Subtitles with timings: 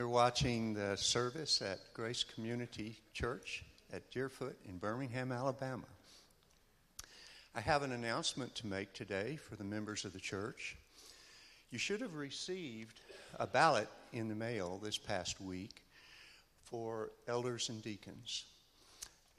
[0.00, 5.88] You're watching the service at Grace Community Church at Deerfoot in Birmingham, Alabama.
[7.52, 10.76] I have an announcement to make today for the members of the church.
[11.72, 13.00] You should have received
[13.40, 15.82] a ballot in the mail this past week
[16.62, 18.44] for elders and deacons.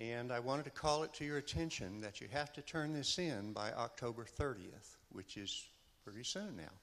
[0.01, 3.17] And I wanted to call it to your attention that you have to turn this
[3.17, 5.69] in by October 30th, which is
[6.03, 6.73] pretty soon now.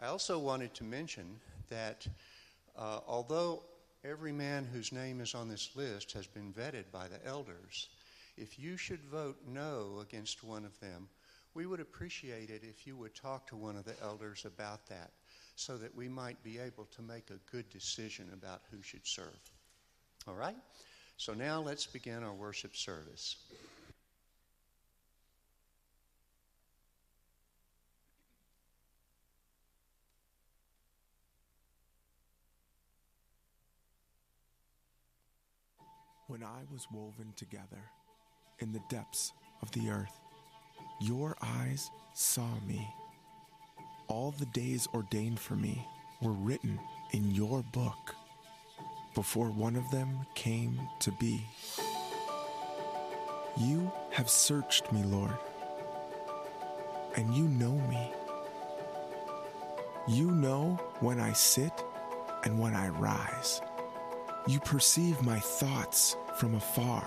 [0.00, 2.04] I also wanted to mention that
[2.76, 3.62] uh, although
[4.04, 7.88] every man whose name is on this list has been vetted by the elders,
[8.36, 11.08] if you should vote no against one of them,
[11.54, 15.10] we would appreciate it if you would talk to one of the elders about that
[15.56, 19.38] so that we might be able to make a good decision about who should serve.
[20.26, 20.56] All right?
[21.16, 23.36] So now let's begin our worship service.
[36.30, 37.90] When I was woven together
[38.60, 40.20] in the depths of the earth,
[41.00, 42.88] your eyes saw me.
[44.06, 45.84] All the days ordained for me
[46.22, 46.78] were written
[47.10, 48.14] in your book
[49.12, 51.44] before one of them came to be.
[53.56, 55.36] You have searched me, Lord,
[57.16, 58.12] and you know me.
[60.06, 61.72] You know when I sit
[62.44, 63.60] and when I rise.
[64.46, 67.04] You perceive my thoughts from afar.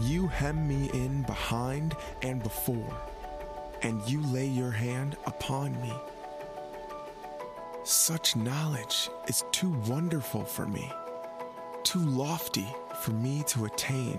[0.00, 3.00] You hem me in behind and before,
[3.82, 5.92] and you lay your hand upon me.
[7.84, 10.90] Such knowledge is too wonderful for me,
[11.84, 12.66] too lofty
[13.02, 14.18] for me to attain.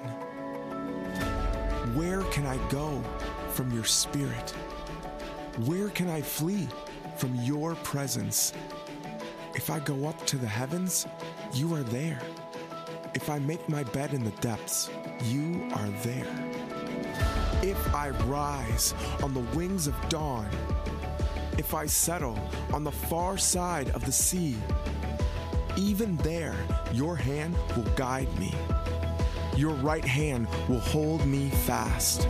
[1.94, 3.04] Where can I go
[3.50, 4.52] from your spirit?
[5.66, 6.70] Where can I flee
[7.18, 8.54] from your presence?
[9.56, 11.06] If I go up to the heavens,
[11.54, 12.22] you are there.
[13.16, 14.90] If I make my bed in the depths,
[15.26, 16.28] you are there.
[17.62, 20.50] If I rise on the wings of dawn,
[21.58, 22.40] if I settle
[22.74, 24.58] on the far side of the sea,
[25.78, 26.56] even there
[26.92, 28.54] your hand will guide me.
[29.56, 32.28] Your right hand will hold me fast.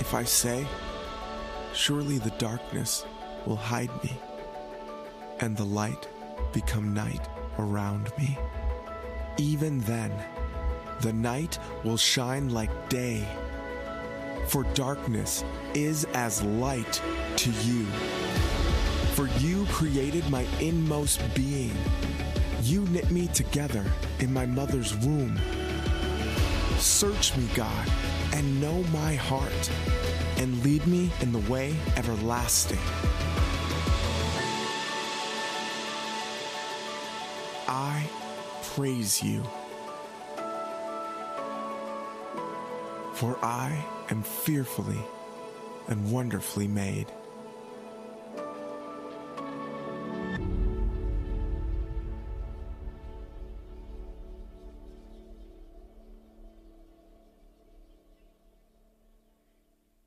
[0.00, 0.66] If I say,
[1.74, 3.04] Surely the darkness
[3.46, 4.12] will hide me,
[5.40, 6.06] and the light
[6.52, 7.26] become night
[7.58, 8.38] around me,
[9.36, 10.12] even then
[11.00, 13.26] the night will shine like day
[14.52, 17.00] for darkness is as light
[17.36, 17.86] to you.
[19.14, 21.72] For you created my inmost being.
[22.62, 23.84] You knit me together
[24.20, 25.38] in my mother's womb.
[26.78, 27.88] Search me, God,
[28.34, 29.70] and know my heart,
[30.36, 32.78] and lead me in the way everlasting.
[37.74, 38.06] I
[38.74, 39.42] praise you.
[43.14, 45.00] For I am fearfully
[45.88, 47.06] and wonderfully made.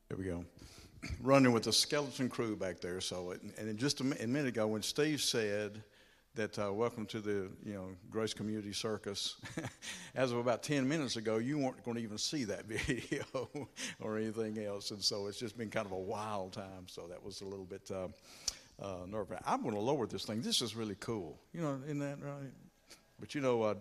[0.09, 0.45] There we go.
[1.23, 3.01] Running with the skeleton crew back there.
[3.01, 5.81] So, and just a minute ago, when Steve said,
[6.35, 9.37] that uh, welcome to the you know Grace Community Circus.
[10.15, 13.23] As of about ten minutes ago, you weren't going to even see that video
[14.01, 16.87] or anything else, and so it's just been kind of a wild time.
[16.87, 18.07] So that was a little bit uh,
[18.83, 20.41] uh, nerve I'm going to lower this thing.
[20.41, 22.51] This is really cool, you know, isn't that right?
[23.19, 23.75] But you know, uh,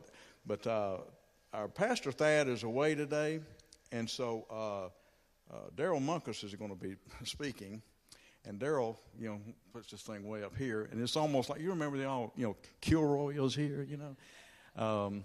[0.47, 0.99] but uh,
[1.53, 3.41] our pastor Thad is away today,
[3.91, 4.47] and so
[5.53, 6.95] uh, Daryl Munkus is going to be
[7.25, 7.83] speaking.
[8.47, 9.41] And Daryl, you know,
[9.73, 12.47] puts this thing way up here, and it's almost like you remember the all, you
[12.47, 14.83] know, Kilroy was here, you know.
[14.83, 15.25] Um,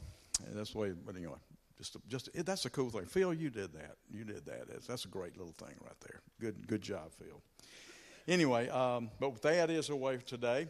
[0.54, 0.92] that's the way.
[1.06, 1.38] But anyway,
[1.78, 3.06] just just it, that's a cool thing.
[3.06, 3.96] Phil, you did that.
[4.10, 4.66] You did Thad.
[4.70, 6.22] That's, that's a great little thing right there.
[6.40, 7.42] Good good job, Phil.
[8.28, 10.68] Anyway, um, but that is is away today,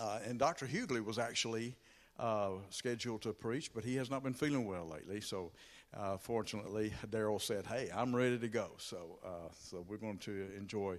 [0.00, 0.66] uh, and Dr.
[0.66, 1.76] Hughley was actually
[2.18, 5.20] uh, scheduled to preach, but he has not been feeling well lately.
[5.20, 5.52] So,
[5.96, 10.48] uh, fortunately, Daryl said, "Hey, I'm ready to go." So, uh, so we're going to
[10.56, 10.98] enjoy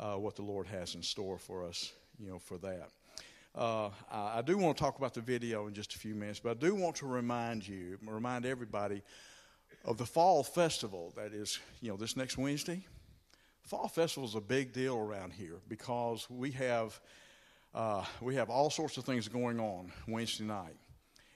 [0.00, 2.88] uh, what the Lord has in store for us, you know, for that.
[3.54, 6.50] Uh, I do want to talk about the video in just a few minutes, but
[6.50, 9.02] I do want to remind you, remind everybody
[9.84, 12.84] of the fall festival that is, you know, this next Wednesday.
[13.62, 16.98] Fall festival is a big deal around here because we have
[17.72, 20.74] uh, we have all sorts of things going on Wednesday night,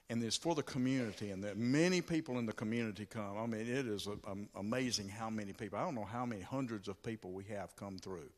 [0.09, 3.37] and it's for the community, and that many people in the community come.
[3.37, 5.79] I mean, it is a, a, amazing how many people.
[5.79, 8.29] I don't know how many hundreds of people we have come through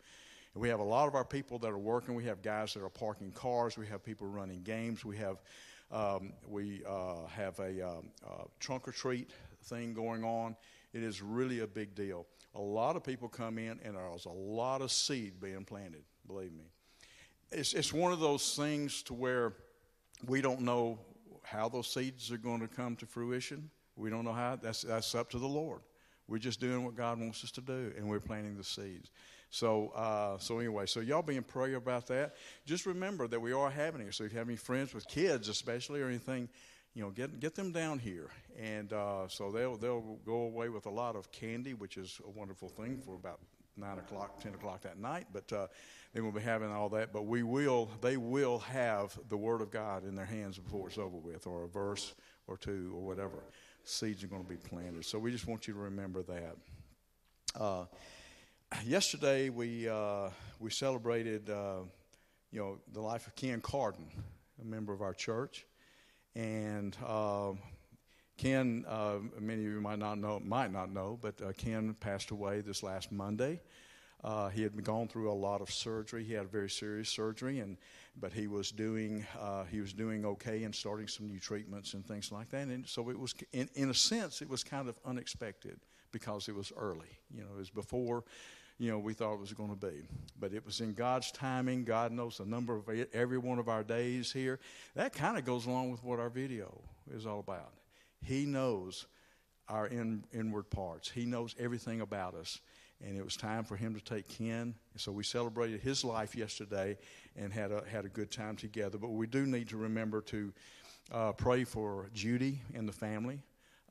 [0.53, 2.15] And we have a lot of our people that are working.
[2.15, 3.77] We have guys that are parking cars.
[3.77, 5.03] We have people running games.
[5.03, 5.37] We have
[5.91, 9.31] um, we uh, have a um, uh, trunk or treat
[9.63, 10.55] thing going on.
[10.93, 12.25] It is really a big deal.
[12.55, 16.03] A lot of people come in, and there's a lot of seed being planted.
[16.27, 16.65] Believe me,
[17.51, 19.53] it's it's one of those things to where
[20.25, 20.99] we don't know
[21.49, 23.69] how those seeds are going to come to fruition.
[23.95, 24.57] We don't know how.
[24.61, 25.81] That's that's up to the Lord.
[26.27, 29.11] We're just doing what God wants us to do, and we're planting the seeds.
[29.49, 32.35] So, uh, so anyway, so y'all be in prayer about that.
[32.65, 34.13] Just remember that we are having it.
[34.13, 36.49] So if you have any friends with kids, especially or anything,
[36.93, 38.29] you know, get get them down here,
[38.59, 42.29] and uh, so they'll they'll go away with a lot of candy, which is a
[42.29, 43.39] wonderful thing for about
[43.77, 45.27] nine o'clock, ten o'clock that night.
[45.31, 45.67] But uh,
[46.13, 47.13] they will be having all that.
[47.13, 50.97] But we will, they will have the Word of God in their hands before it's
[50.97, 52.15] over with, or a verse
[52.47, 53.43] or two, or whatever.
[53.83, 55.05] Seeds are going to be planted.
[55.05, 56.57] So we just want you to remember that.
[57.55, 57.85] Uh,
[58.85, 61.79] yesterday we uh, we celebrated, uh,
[62.51, 64.05] you know, the life of Ken Carden,
[64.61, 65.65] a member of our church,
[66.35, 66.95] and.
[68.37, 72.29] Ken, uh, many of you might not know, might not know, but uh, Ken passed
[72.29, 73.59] away this last Monday.
[74.23, 76.23] Uh, he had gone through a lot of surgery.
[76.23, 77.77] He had a very serious surgery, and
[78.19, 82.05] but he was doing uh, he was doing okay and starting some new treatments and
[82.05, 82.67] things like that.
[82.67, 85.79] And so it was, in, in a sense, it was kind of unexpected
[86.11, 87.19] because it was early.
[87.33, 88.23] You know, it was before
[88.79, 90.07] you know we thought it was going to be.
[90.39, 91.83] But it was in God's timing.
[91.83, 94.59] God knows the number of every one of our days here.
[94.95, 96.81] That kind of goes along with what our video
[97.11, 97.71] is all about.
[98.21, 99.07] He knows
[99.69, 101.09] our in, inward parts.
[101.09, 102.59] He knows everything about us.
[103.05, 104.73] And it was time for him to take Ken.
[104.95, 106.97] So we celebrated his life yesterday
[107.35, 108.97] and had a, had a good time together.
[108.97, 110.53] But we do need to remember to
[111.11, 113.39] uh, pray for Judy and the family.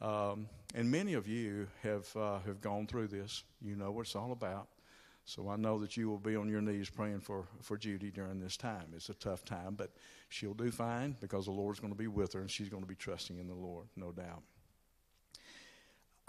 [0.02, 3.44] Um, and many of you have, uh, have gone through this.
[3.62, 4.68] You know what it's all about.
[5.26, 8.38] So I know that you will be on your knees praying for, for Judy during
[8.38, 8.92] this time.
[8.94, 9.90] It's a tough time, but
[10.28, 12.88] she'll do fine because the Lord's going to be with her and she's going to
[12.88, 14.42] be trusting in the Lord, no doubt.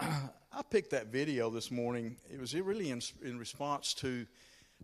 [0.00, 2.16] I picked that video this morning.
[2.28, 4.26] It was really in, in response to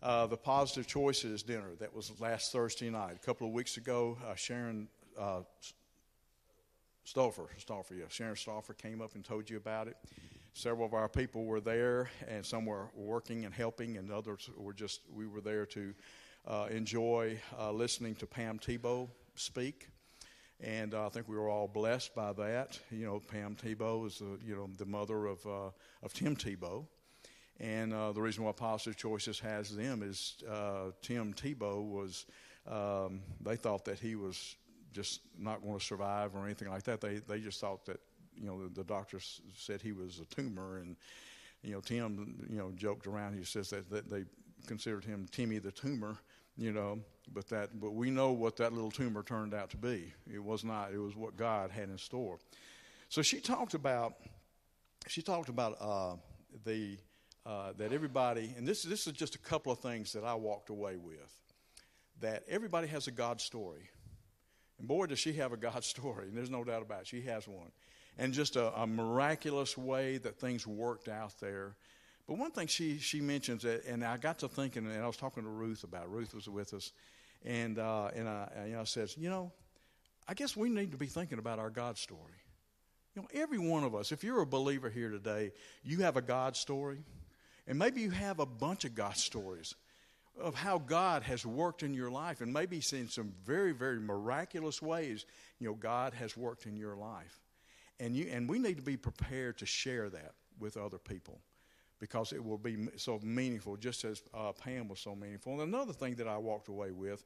[0.01, 3.17] uh, the Positive Choices dinner that was last Thursday night.
[3.21, 4.87] A couple of weeks ago, uh, Sharon
[5.19, 5.41] uh,
[7.03, 9.97] Stauffer, Stauffer, yeah, Sharon Stauffer came up and told you about it.
[10.57, 14.73] Several of our people were there, and some were working and helping, and others were
[14.73, 15.93] just, we were there to
[16.47, 19.89] uh, enjoy uh, listening to Pam Tebow speak.
[20.61, 22.79] And uh, I think we were all blessed by that.
[22.93, 25.71] You know, Pam Tebow is, uh, you know, the mother of, uh,
[26.05, 26.87] of Tim Tebow.
[27.59, 30.37] And uh, the reason why Positive Choices has them is
[31.03, 32.27] Tim Tebow was,
[32.71, 34.55] um, they thought that he was
[34.93, 37.01] just not going to survive or anything like that.
[37.01, 37.99] They, they just thought that
[38.37, 39.19] you know, the, the doctor
[39.57, 40.97] said he was a tumor, and
[41.63, 43.37] you know, Tim, you know, joked around.
[43.37, 44.25] He says that, that they
[44.67, 46.19] considered him Timmy the tumor,
[46.57, 47.01] you know,
[47.33, 50.13] but that, but we know what that little tumor turned out to be.
[50.33, 50.93] It was not.
[50.93, 52.39] It was what God had in store.
[53.09, 54.15] So she talked about,
[55.09, 56.17] she talked about uh,
[56.65, 56.99] the
[57.47, 60.71] uh, that everybody, and this this is just a couple of things that I walked
[60.71, 61.33] away with,
[62.21, 63.91] that everybody has a God story.
[64.79, 67.07] And boy, does she have a God story, and there's no doubt about it.
[67.07, 67.71] She has one
[68.19, 71.77] and just a, a, miraculous way that things worked out there.
[72.27, 75.17] But one thing she, she mentions, that, and I got to thinking, and I was
[75.17, 76.09] talking to Ruth about it.
[76.09, 76.93] Ruth was with us,
[77.45, 79.53] and, uh, and I, you know, I says, you know,
[80.27, 82.21] I guess we need to be thinking about our God story.
[83.15, 86.23] You know, every one of us, if you're a believer here today, you have a
[86.23, 87.05] God story,
[87.67, 89.75] and maybe you have a bunch of God stories
[90.41, 94.83] of how God has worked in your life, and maybe in some very, very miraculous
[94.83, 95.27] ways,
[95.61, 97.44] you know, God has worked in your life.
[98.01, 101.41] And, you, and we need to be prepared to share that with other people
[102.01, 105.53] because it will be so meaningful, just as uh, Pam was so meaningful.
[105.53, 107.25] And another thing that I walked away with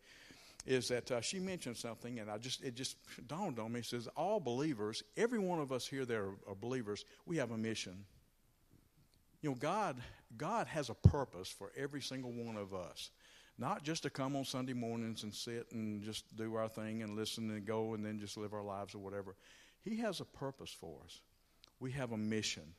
[0.67, 2.97] is that uh, she mentioned something, and I just it just
[3.27, 3.83] dawned on me.
[3.83, 7.57] Says all believers, every one of us here that are, are believers, we have a
[7.57, 8.05] mission.
[9.41, 9.97] You know, God
[10.37, 13.11] God has a purpose for every single one of us.
[13.61, 17.17] Not just to come on Sunday mornings and sit and just do our thing and
[17.17, 19.35] listen and go and then just live our lives or whatever.
[19.85, 21.21] He has a purpose for us.
[21.81, 22.75] We have a mission.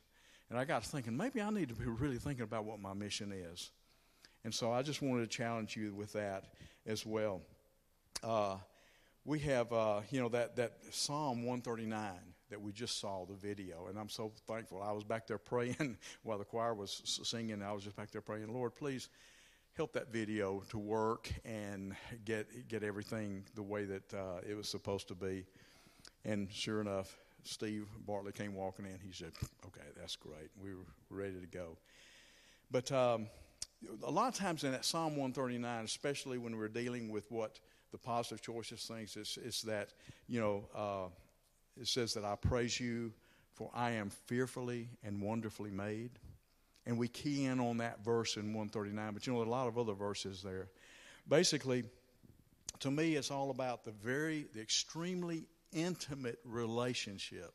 [0.48, 3.32] And I got thinking, maybe I need to be really thinking about what my mission
[3.32, 3.70] is.
[4.44, 6.44] And so I just wanted to challenge you with that
[6.86, 7.42] as well.
[8.22, 8.56] Uh,
[9.24, 12.10] we have, uh, you know, that, that Psalm 139
[12.50, 14.82] that we just saw the video, and I'm so thankful.
[14.82, 17.62] I was back there praying while the choir was singing.
[17.62, 19.08] I was just back there praying, Lord, please
[19.74, 24.68] help that video to work and get get everything the way that uh, it was
[24.68, 25.46] supposed to be.
[26.24, 28.98] And sure enough, Steve Bartley came walking in.
[29.04, 29.32] He said,
[29.66, 31.78] "Okay, that's great." We were ready to go.
[32.70, 33.26] But um,
[34.04, 37.58] a lot of times in that Psalm 139, especially when we're dealing with what
[37.92, 39.92] the positive choices things, it's, it's that,
[40.28, 41.08] you know, uh,
[41.80, 43.12] it says that I praise you
[43.52, 46.10] for I am fearfully and wonderfully made.
[46.86, 49.78] And we key in on that verse in 139, but you know, a lot of
[49.78, 50.68] other verses there.
[51.28, 51.84] Basically,
[52.80, 57.52] to me, it's all about the very, the extremely intimate relationship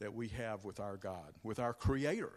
[0.00, 2.32] that we have with our God, with our Creator.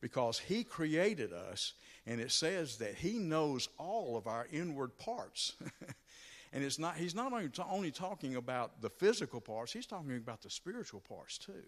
[0.00, 1.74] Because He created us,
[2.06, 5.54] and it says that He knows all of our inward parts.
[6.52, 10.42] and it's not, He's not only, only talking about the physical parts, He's talking about
[10.42, 11.64] the spiritual parts too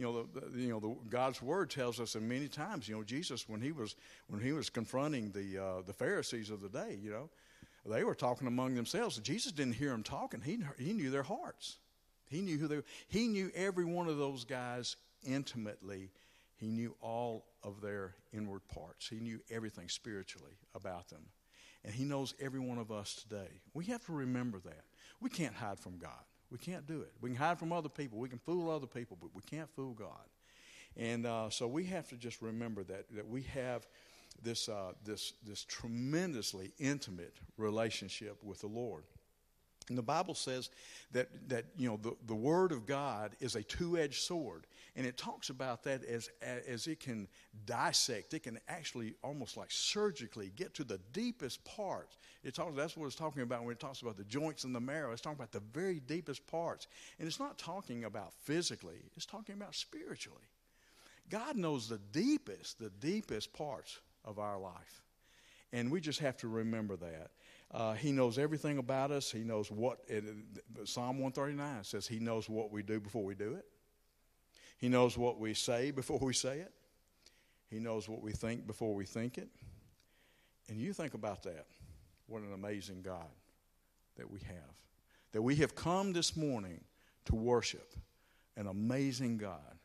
[0.00, 3.02] you know, the, the, you know, the, God's word tells us many times, you know,
[3.02, 3.96] Jesus when he was
[4.28, 7.28] when he was confronting the uh, the Pharisees of the day, you know,
[7.86, 9.18] they were talking among themselves.
[9.18, 10.40] Jesus didn't hear them talking.
[10.40, 11.78] He he knew their hearts.
[12.28, 12.76] He knew who they.
[12.76, 12.84] were.
[13.08, 14.96] He knew every one of those guys
[15.26, 16.10] intimately.
[16.56, 19.08] He knew all of their inward parts.
[19.08, 21.22] He knew everything spiritually about them.
[21.84, 23.48] And He knows every one of us today.
[23.72, 24.84] We have to remember that.
[25.20, 26.24] We can't hide from God.
[26.50, 27.12] We can't do it.
[27.20, 28.18] We can hide from other people.
[28.18, 30.28] We can fool other people, but we can't fool God.
[30.96, 33.86] And uh, so we have to just remember that that we have
[34.42, 39.04] this uh, this this tremendously intimate relationship with the Lord.
[39.90, 40.70] And the Bible says
[41.10, 44.68] that, that you know, the, the Word of God is a two edged sword.
[44.94, 47.26] And it talks about that as, as it can
[47.66, 52.18] dissect, it can actually almost like surgically get to the deepest parts.
[52.44, 54.80] It talks, that's what it's talking about when it talks about the joints and the
[54.80, 55.10] marrow.
[55.10, 56.86] It's talking about the very deepest parts.
[57.18, 60.38] And it's not talking about physically, it's talking about spiritually.
[61.28, 65.02] God knows the deepest, the deepest parts of our life.
[65.72, 67.30] And we just have to remember that.
[67.72, 69.30] Uh, he knows everything about us.
[69.30, 70.24] He knows what, it,
[70.84, 73.64] Psalm 139 says he knows what we do before we do it.
[74.78, 76.72] He knows what we say before we say it.
[77.68, 79.48] He knows what we think before we think it.
[80.68, 81.66] And you think about that.
[82.26, 83.28] What an amazing God
[84.16, 84.74] that we have.
[85.32, 86.80] That we have come this morning
[87.26, 87.94] to worship
[88.56, 89.78] an amazing God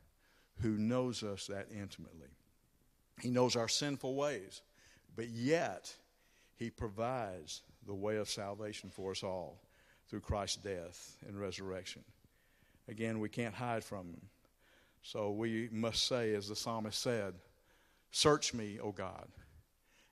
[0.61, 2.29] who knows us that intimately.
[3.21, 4.61] He knows our sinful ways,
[5.15, 5.93] but yet
[6.55, 9.61] he provides the way of salvation for us all
[10.09, 12.03] through Christ's death and resurrection.
[12.87, 14.21] Again, we can't hide from him.
[15.01, 17.35] So we must say, as the psalmist said,
[18.11, 19.27] Search me, O God,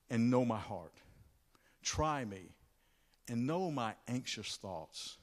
[0.10, 0.94] and know my heart.
[1.82, 2.56] Try me
[3.28, 5.18] and know my anxious thoughts.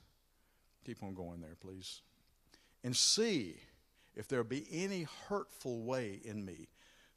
[0.85, 2.01] Keep on going there, please.
[2.83, 3.57] And see
[4.17, 6.69] if there be any hurtful way in me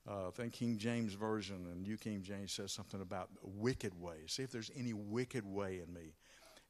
[0.09, 4.33] uh, I think King James Version and New King James says something about wicked ways.
[4.33, 6.13] See if there's any wicked way in me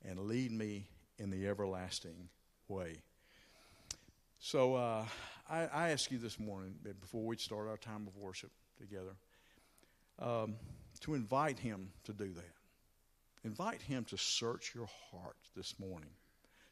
[0.06, 0.88] and lead me
[1.18, 2.30] in the everlasting
[2.68, 3.02] way.
[4.40, 5.06] So uh,
[5.50, 9.16] I, I, ask you this morning, before we start our time of worship together,
[10.20, 10.56] um,
[11.00, 12.54] to invite him to do that.
[13.46, 16.10] Invite him to search your heart this morning.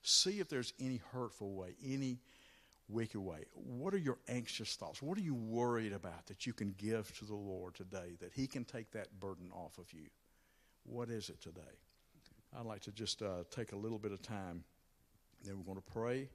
[0.03, 2.19] See if there's any hurtful way, any
[2.91, 3.45] wicked way.
[3.53, 5.01] What are your anxious thoughts?
[5.01, 8.47] What are you worried about that you can give to the Lord today that He
[8.47, 10.07] can take that burden off of you?
[10.83, 11.61] What is it today?
[12.57, 14.63] I'd like to just uh, take a little bit of time.
[15.43, 16.29] Then we're going to pray,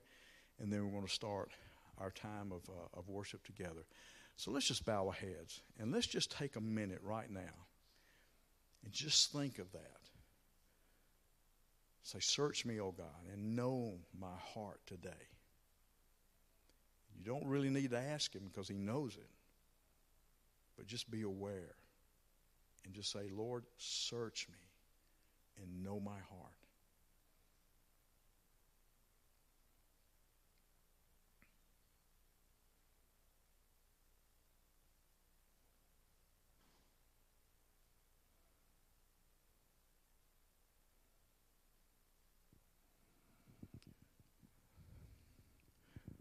[0.59, 1.51] and then we're going to start
[1.99, 3.85] our time of, uh, of worship together.
[4.37, 7.67] So let's just bow our heads and let's just take a minute right now
[8.85, 10.01] and just think of that.
[12.03, 15.11] Say, Search me, O God, and know my heart today.
[17.17, 19.31] You don't really need to ask him because he knows it.
[20.77, 21.75] But just be aware
[22.85, 26.66] and just say, Lord, search me and know my heart.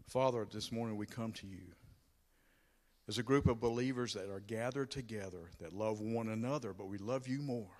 [0.06, 1.72] Father, this morning we come to you
[3.08, 6.96] as a group of believers that are gathered together, that love one another, but we
[6.98, 7.76] love you more.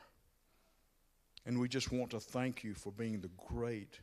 [1.45, 4.01] And we just want to thank you for being the great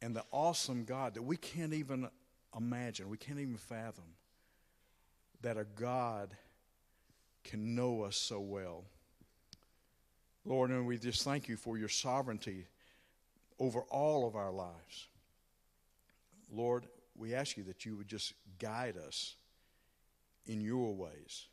[0.00, 2.08] and the awesome God that we can't even
[2.56, 4.16] imagine, we can't even fathom
[5.42, 6.34] that a God
[7.44, 8.84] can know us so well.
[10.44, 12.66] Lord, and we just thank you for your sovereignty
[13.60, 15.06] over all of our lives.
[16.52, 19.36] Lord, we ask you that you would just guide us
[20.46, 21.46] in your ways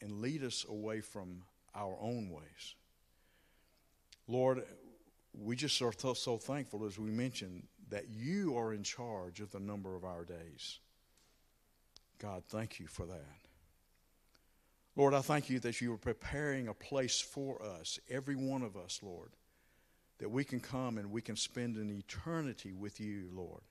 [0.00, 1.42] and lead us away from
[1.74, 2.74] our own ways.
[4.26, 4.64] Lord,
[5.32, 9.60] we just are so thankful, as we mentioned, that you are in charge of the
[9.60, 10.80] number of our days.
[12.18, 13.42] God, thank you for that.
[14.94, 18.76] Lord, I thank you that you are preparing a place for us, every one of
[18.76, 19.30] us, Lord,
[20.18, 23.62] that we can come and we can spend an eternity with you, Lord.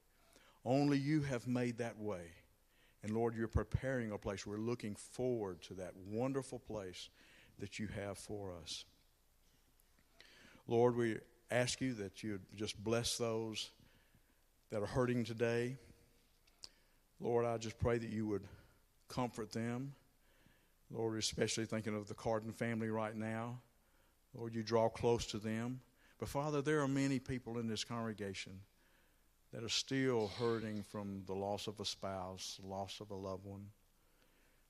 [0.63, 2.21] Only you have made that way.
[3.03, 4.45] And Lord, you're preparing a place.
[4.45, 7.09] We're looking forward to that wonderful place
[7.59, 8.85] that you have for us.
[10.67, 11.17] Lord, we
[11.49, 13.71] ask you that you just bless those
[14.69, 15.77] that are hurting today.
[17.19, 18.43] Lord, I just pray that you would
[19.07, 19.93] comfort them.
[20.91, 23.59] Lord, especially thinking of the Carden family right now.
[24.35, 25.81] Lord, you draw close to them.
[26.19, 28.53] But Father, there are many people in this congregation
[29.53, 33.65] that are still hurting from the loss of a spouse, loss of a loved one.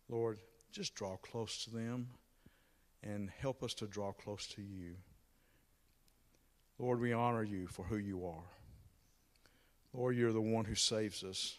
[0.09, 0.39] Lord,
[0.71, 2.07] just draw close to them
[3.03, 4.95] and help us to draw close to you.
[6.79, 8.43] Lord, we honor you for who you are.
[9.93, 11.57] Lord, you're the one who saves us.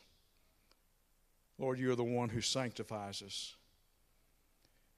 [1.59, 3.55] Lord, you're the one who sanctifies us.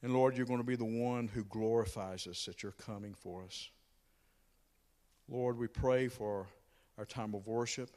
[0.03, 3.43] And Lord, you're going to be the one who glorifies us that you're coming for
[3.43, 3.69] us.
[5.29, 6.47] Lord, we pray for
[6.99, 7.91] our time of worship.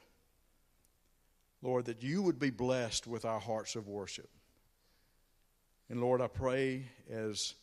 [1.62, 4.30] Lord, that you would be blessed with our hearts of worship.
[5.90, 7.54] And Lord, I pray as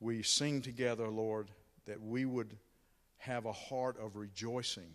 [0.00, 1.50] we sing together, Lord,
[1.86, 2.56] that we would
[3.18, 4.92] have a heart of rejoicing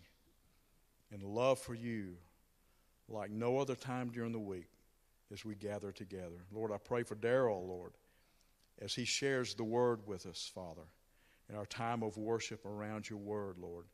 [1.12, 2.16] and love for you
[3.08, 4.70] like no other time during the week
[5.34, 6.46] as we gather together.
[6.52, 7.94] Lord, I pray for Daryl, Lord,
[8.80, 10.88] as he shares the word with us, Father,
[11.50, 13.86] in our time of worship around your word, Lord.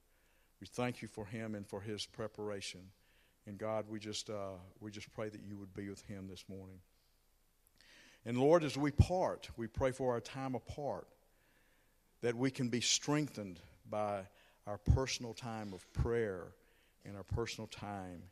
[0.59, 2.81] We thank you for him and for his preparation.
[3.47, 6.43] And God, we just, uh, we just pray that you would be with him this
[6.49, 6.79] morning.
[8.25, 11.07] And Lord, as we part, we pray for our time apart
[12.21, 13.59] that we can be strengthened
[13.89, 14.21] by
[14.65, 16.47] our personal time of prayer
[17.05, 18.23] and our personal time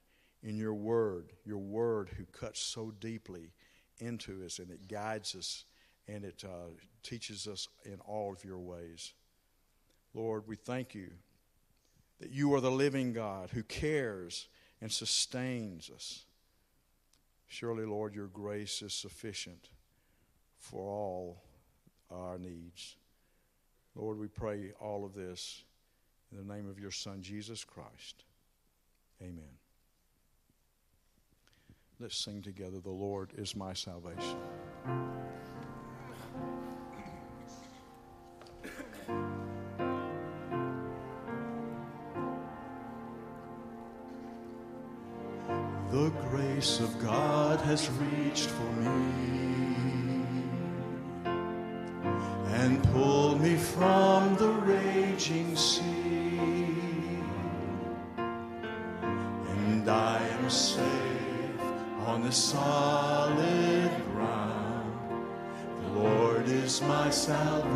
[0.42, 3.52] in your word, your word who cuts so deeply
[4.00, 5.66] into us and it guides us
[6.08, 6.70] and it uh,
[7.04, 9.14] teaches us in all of your ways.
[10.16, 11.10] Lord, we thank you
[12.20, 14.48] that you are the living God who cares
[14.84, 16.26] and sustains us.
[17.48, 19.70] Surely, Lord, your grace is sufficient
[20.60, 21.42] for all
[22.12, 22.98] our needs.
[23.96, 25.64] Lord, we pray all of this
[26.34, 28.26] in the name of your Son, Jesus Christ.
[29.22, 29.56] Amen.
[31.98, 34.38] Let's sing together, The Lord is my salvation.
[46.64, 50.24] Grace of God has reached for me
[52.56, 56.40] and pulled me from the raging sea.
[58.16, 61.60] And I am safe
[62.08, 65.18] on the solid ground.
[65.82, 67.74] The Lord is my salvation.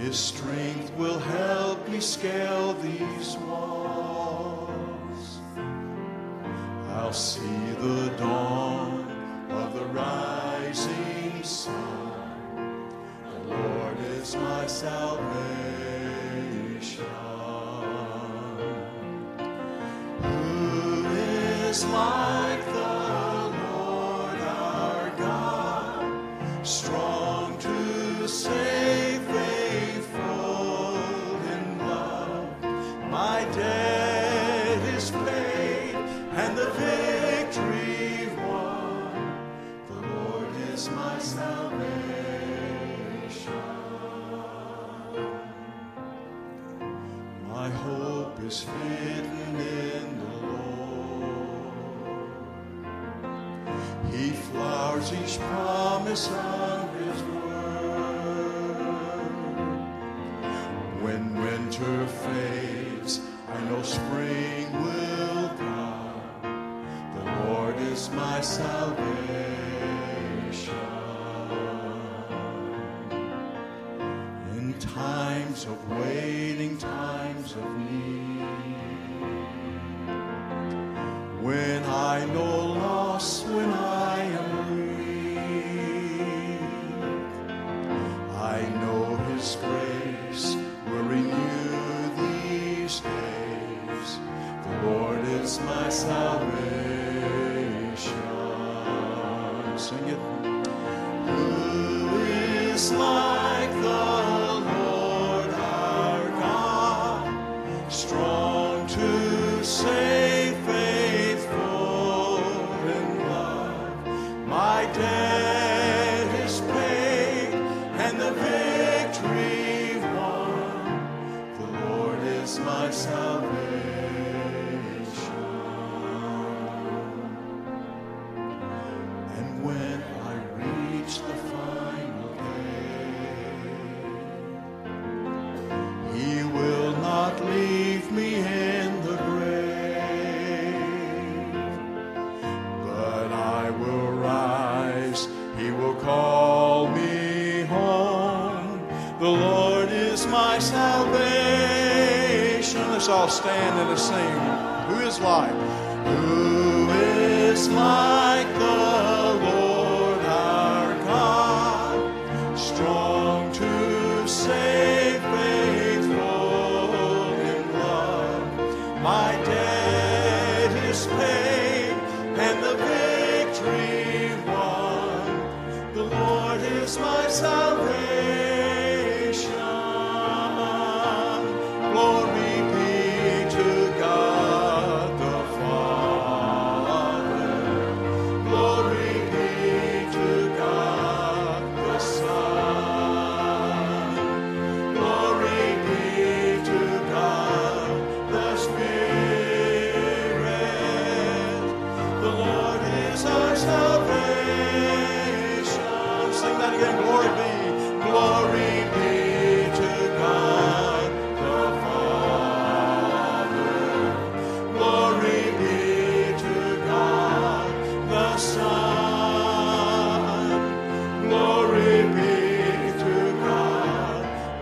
[0.00, 5.38] His strength will help me scale these walls.
[6.96, 9.06] I'll see the dawn
[9.50, 12.90] of the rising sun.
[13.22, 17.04] The Lord is my salvation.
[20.24, 22.67] Who is like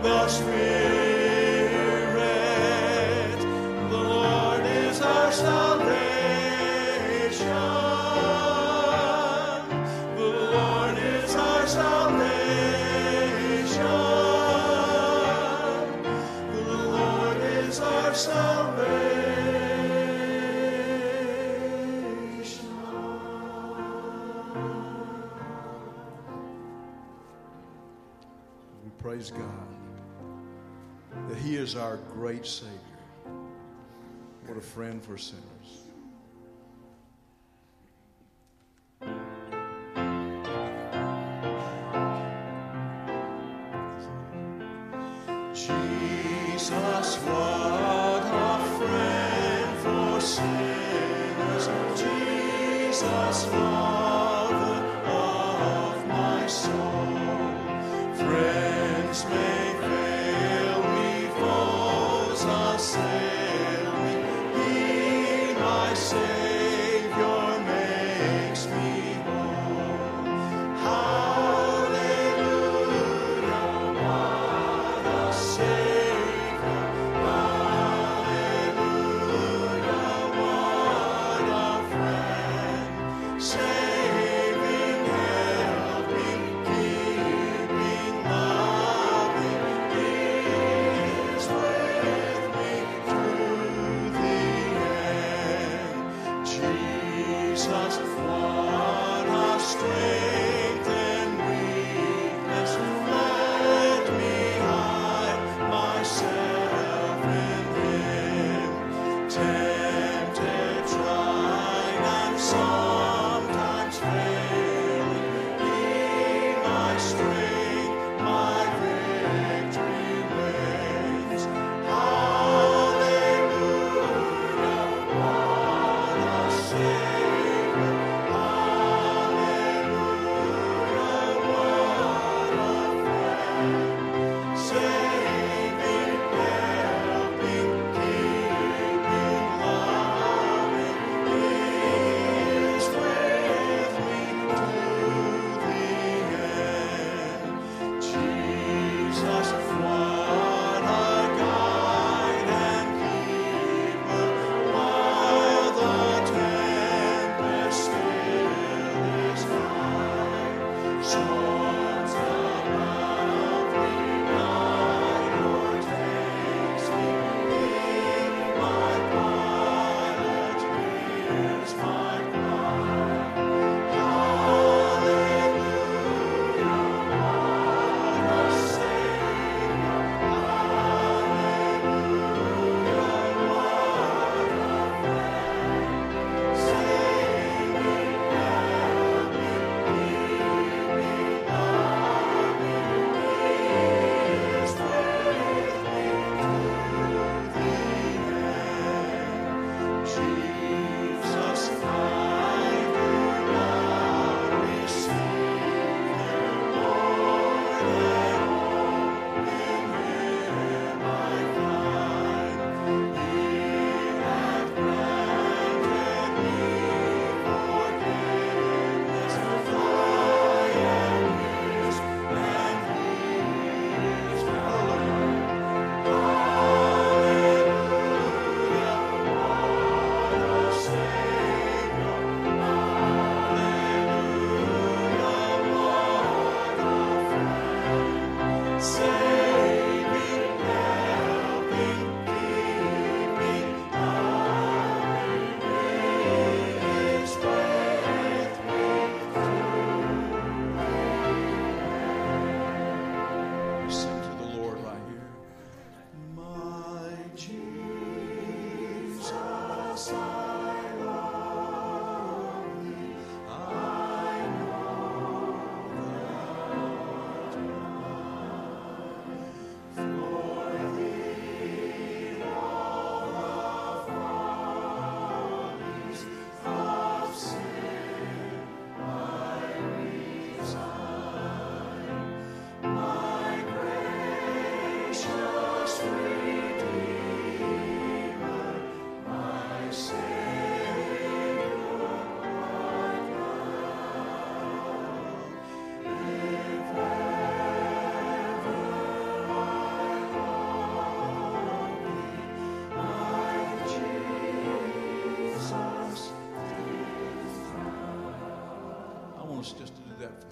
[0.07, 0.96] the Spirit.
[31.67, 32.71] is our great Savior.
[34.45, 35.56] What a friend for sinners.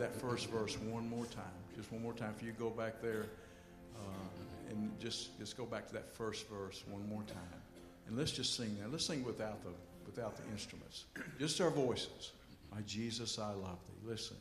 [0.06, 1.44] That first verse one more time.
[1.76, 3.26] Just one more time If you go back there
[3.96, 7.62] uh, and just, just go back to that first verse one more time.
[8.08, 8.92] And let's just sing that.
[8.92, 9.72] Let's sing without the,
[10.06, 11.06] without the instruments.
[11.40, 12.34] Just our voices.
[12.72, 14.08] My Jesus, I love thee.
[14.08, 14.38] Listen.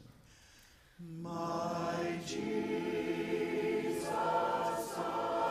[1.22, 1.94] My
[2.26, 5.43] Jesus, I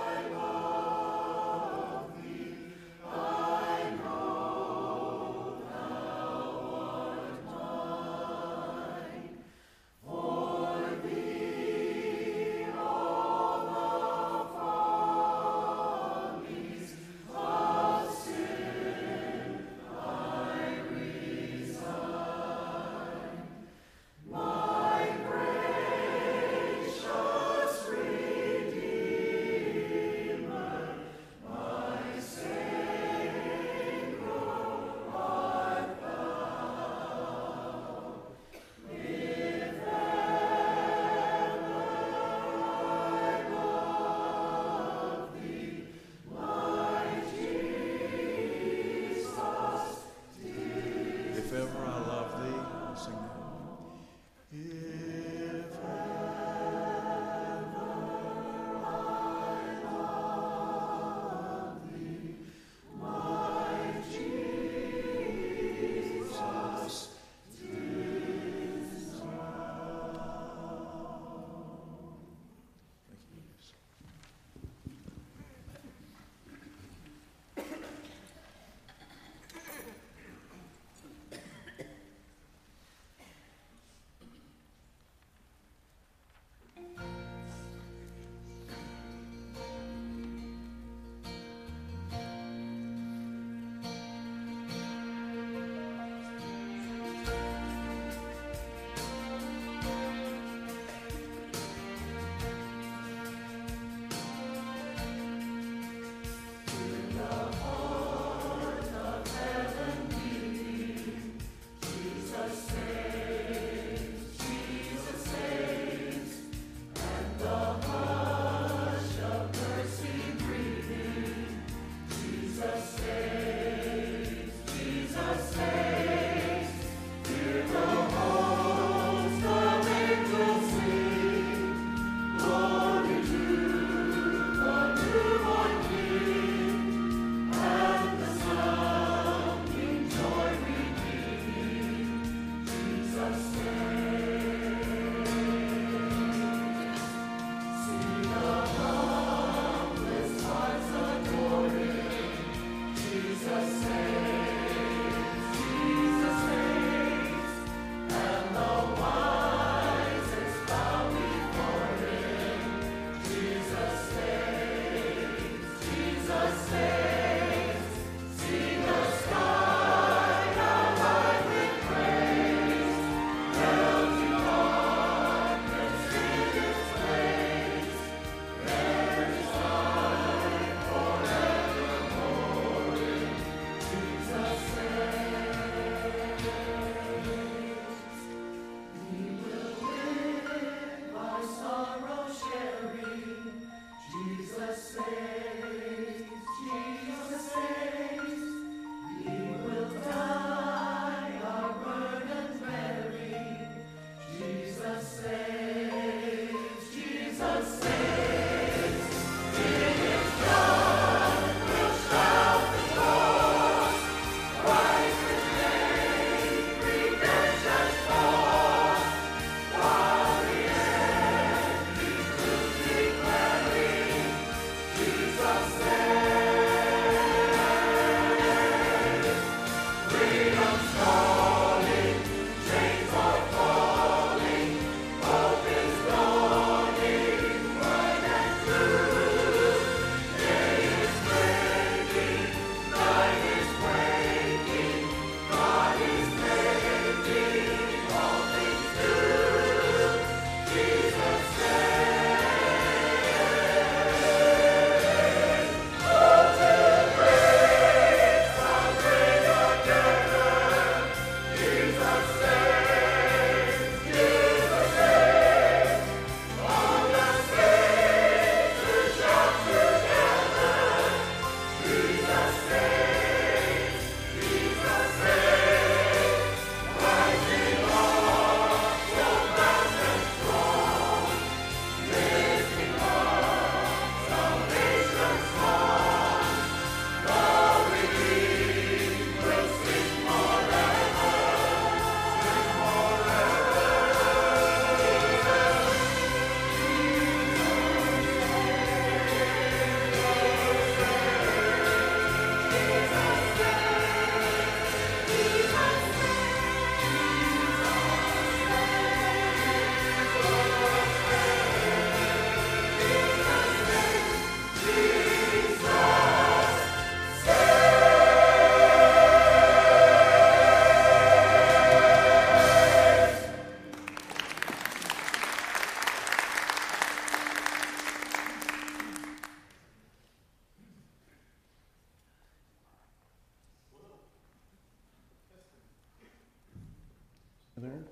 [337.84, 338.04] there.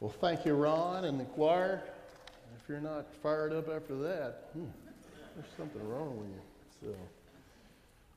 [0.00, 1.82] Well, thank you, Ron and the choir.
[2.56, 4.64] If you're not fired up after that, hmm,
[5.34, 6.40] there's something wrong with you.
[6.80, 6.96] So,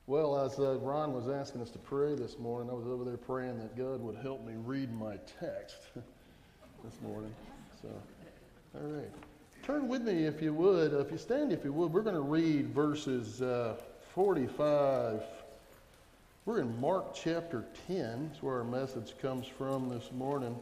[0.07, 3.17] well, as uh, Ron was asking us to pray this morning, I was over there
[3.17, 5.77] praying that God would help me read my text
[6.83, 7.33] this morning.
[7.81, 7.89] So,
[8.75, 9.11] all right,
[9.63, 10.93] turn with me if you would.
[10.93, 13.75] If you stand, if you would, we're going to read verses uh,
[14.13, 15.23] 45
[16.43, 18.29] we're in Mark chapter 10.
[18.29, 20.57] That's where our message comes from this morning.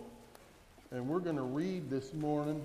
[0.91, 2.61] And we're going to read this morning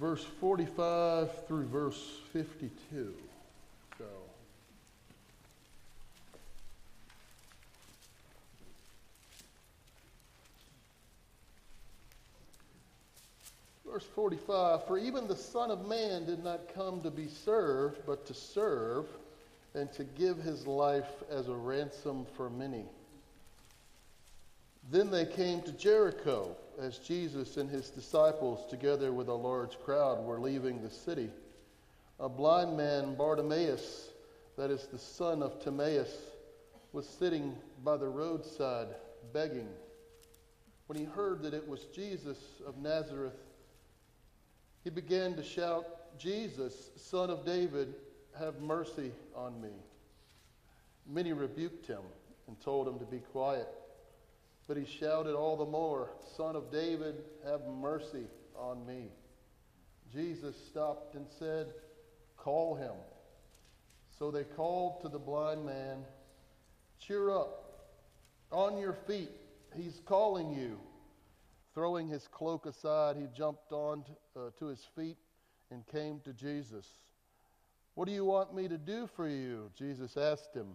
[0.00, 3.14] verse 45 through verse 52.
[3.98, 4.04] So.
[13.88, 18.26] Verse 45 For even the Son of Man did not come to be served, but
[18.26, 19.06] to serve,
[19.74, 22.84] and to give his life as a ransom for many.
[24.90, 30.24] Then they came to Jericho as Jesus and his disciples, together with a large crowd,
[30.24, 31.30] were leaving the city.
[32.20, 34.08] A blind man, Bartimaeus,
[34.56, 36.14] that is the son of Timaeus,
[36.92, 38.88] was sitting by the roadside
[39.32, 39.68] begging.
[40.86, 43.38] When he heard that it was Jesus of Nazareth,
[44.84, 45.86] he began to shout,
[46.18, 47.94] Jesus, son of David,
[48.38, 49.70] have mercy on me.
[51.08, 52.02] Many rebuked him
[52.46, 53.68] and told him to be quiet.
[54.68, 58.26] But he shouted all the more, Son of David, have mercy
[58.56, 59.08] on me.
[60.12, 61.72] Jesus stopped and said,
[62.36, 62.94] Call him.
[64.18, 65.98] So they called to the blind man,
[67.00, 67.62] Cheer up,
[68.52, 69.30] on your feet,
[69.74, 70.78] he's calling you.
[71.74, 74.04] Throwing his cloak aside, he jumped on
[74.36, 75.16] uh, to his feet
[75.70, 76.86] and came to Jesus.
[77.94, 79.70] What do you want me to do for you?
[79.76, 80.68] Jesus asked him.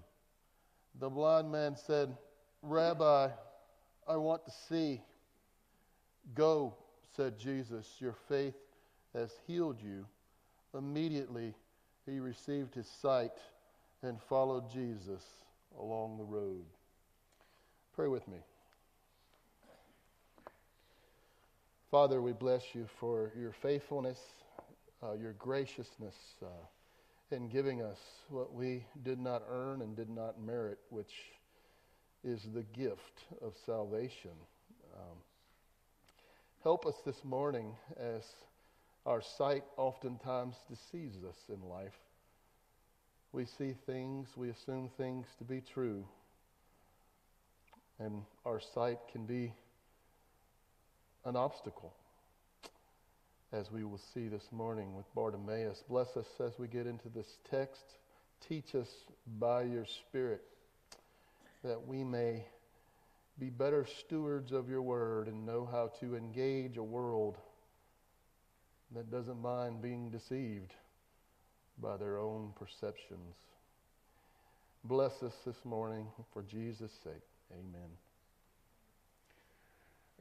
[0.99, 2.15] The blind man said,
[2.61, 3.29] Rabbi,
[4.07, 5.01] I want to see.
[6.35, 6.75] Go,
[7.15, 8.55] said Jesus, your faith
[9.13, 10.05] has healed you.
[10.77, 11.53] Immediately
[12.05, 13.31] he received his sight
[14.03, 15.23] and followed Jesus
[15.79, 16.65] along the road.
[17.95, 18.37] Pray with me.
[21.89, 24.19] Father, we bless you for your faithfulness,
[25.01, 26.47] uh, your graciousness uh,
[27.31, 27.99] in giving us
[28.29, 31.13] what we did not earn and did not merit, which
[32.23, 34.31] is the gift of salvation.
[34.95, 35.17] Um,
[36.63, 38.23] help us this morning as
[39.05, 41.97] our sight oftentimes deceives us in life.
[43.31, 46.05] We see things, we assume things to be true,
[47.99, 49.53] and our sight can be
[51.25, 51.93] an obstacle,
[53.53, 55.83] as we will see this morning with Bartimaeus.
[55.87, 57.97] Bless us as we get into this text.
[58.47, 58.89] Teach us
[59.39, 60.41] by your Spirit
[61.63, 62.45] that we may
[63.39, 67.37] be better stewards of your word and know how to engage a world
[68.93, 70.73] that doesn't mind being deceived
[71.81, 73.35] by their own perceptions.
[74.83, 77.13] Bless us this morning for Jesus' sake.
[77.51, 77.89] Amen.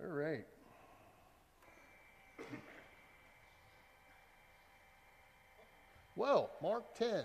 [0.02, 0.44] All right.
[6.18, 7.24] Well, Mark 10,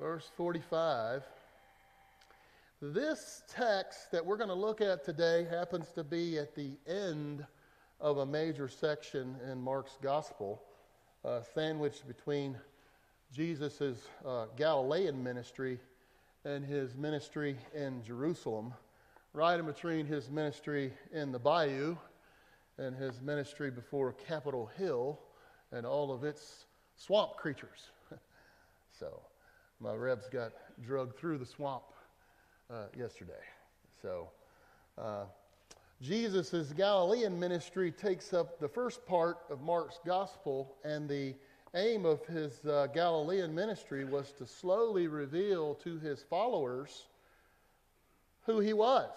[0.00, 1.22] verse 45.
[2.80, 7.44] This text that we're going to look at today happens to be at the end
[8.00, 10.62] of a major section in Mark's gospel,
[11.26, 12.56] uh, sandwiched between
[13.30, 15.78] Jesus' uh, Galilean ministry
[16.46, 18.72] and his ministry in Jerusalem,
[19.34, 21.98] right in between his ministry in the bayou
[22.78, 25.20] and his ministry before Capitol Hill
[25.70, 26.64] and all of its
[27.04, 27.90] swamp creatures.
[28.98, 29.20] so
[29.80, 30.52] my rebs got
[30.84, 31.82] drugged through the swamp
[32.70, 33.32] uh, yesterday.
[34.00, 34.28] So,
[34.96, 35.24] uh,
[36.00, 41.34] Jesus' Galilean ministry takes up the first part of Mark's gospel, and the
[41.74, 47.06] aim of his uh, Galilean ministry was to slowly reveal to his followers
[48.46, 49.10] who he was.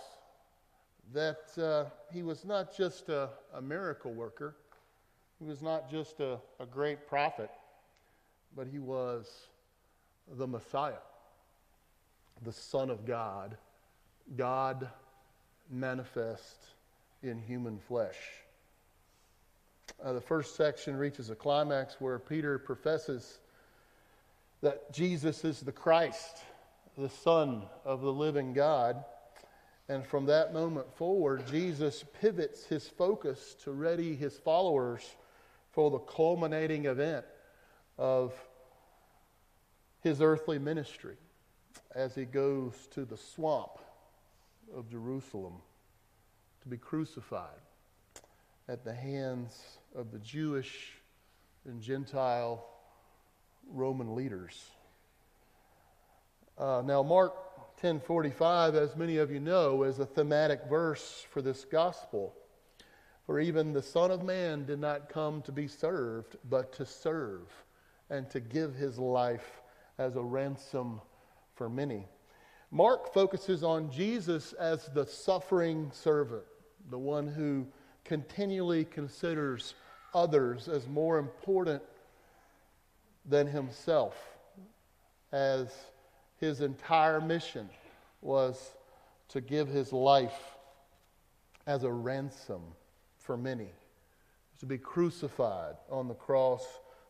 [1.14, 4.56] That uh, he was not just a, a, miracle worker,
[5.40, 7.52] he was not just a, a great prophet,
[8.56, 9.48] but he was
[10.38, 10.94] the Messiah
[12.44, 13.58] the Son of God,
[14.36, 14.90] God
[15.70, 16.66] manifest
[17.24, 18.18] in human flesh.
[20.04, 23.40] Uh, the first section reaches a climax where Peter professes
[24.62, 26.44] that Jesus is the Christ,
[26.98, 29.04] the Son of the living God.
[29.88, 35.16] And from that moment forward, Jesus pivots his focus to ready his followers
[35.72, 37.26] for the culminating event
[37.98, 38.34] of
[40.02, 41.18] his earthly ministry
[41.94, 43.80] as he goes to the swamp
[44.76, 45.56] of Jerusalem
[46.62, 47.62] to be crucified
[48.68, 50.94] at the hands of the Jewish
[51.66, 52.66] and Gentile
[53.72, 54.70] Roman leaders.
[56.58, 57.34] Uh, now, Mark
[57.82, 62.36] 10:45, as many of you know, is a thematic verse for this gospel.
[63.26, 67.65] For even the Son of Man did not come to be served, but to serve
[68.10, 69.62] and to give his life
[69.98, 71.02] as a ransom
[71.56, 72.08] for many.
[72.72, 76.44] Mark focuses on Jesus as the suffering servant,
[76.90, 77.66] the one who
[78.04, 79.76] continually considers
[80.14, 81.82] others as more important
[83.26, 84.16] than himself,
[85.32, 85.74] as
[86.38, 87.70] his entire mission
[88.22, 88.72] was
[89.30, 90.56] to give his life
[91.66, 92.62] as a ransom
[93.18, 93.70] for many,
[94.60, 96.66] to be crucified on the cross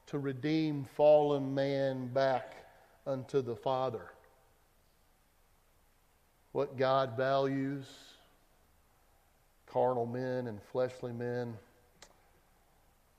[0.07, 2.55] to redeem fallen man back
[3.07, 4.11] unto the Father.
[6.51, 7.85] What God values,
[9.67, 11.55] carnal men and fleshly men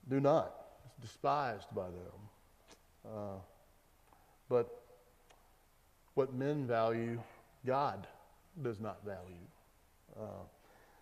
[0.09, 0.55] do not.
[0.87, 3.07] It's despised by them.
[3.07, 3.39] Uh,
[4.49, 4.83] but
[6.15, 7.21] what men value,
[7.67, 8.07] God
[8.63, 9.47] does not value.
[10.19, 10.45] Uh,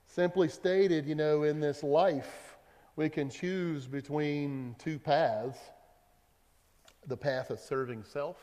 [0.06, 2.56] simply stated, you know, in this life,
[2.96, 5.58] we can choose between two paths
[7.06, 8.36] the path of serving self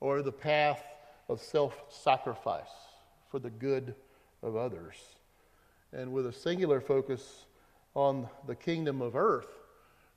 [0.00, 0.82] or the path
[1.28, 2.68] of self sacrifice
[3.30, 3.94] for the good
[4.42, 4.96] of others.
[5.92, 7.46] And with a singular focus
[7.94, 9.48] on the kingdom of earth,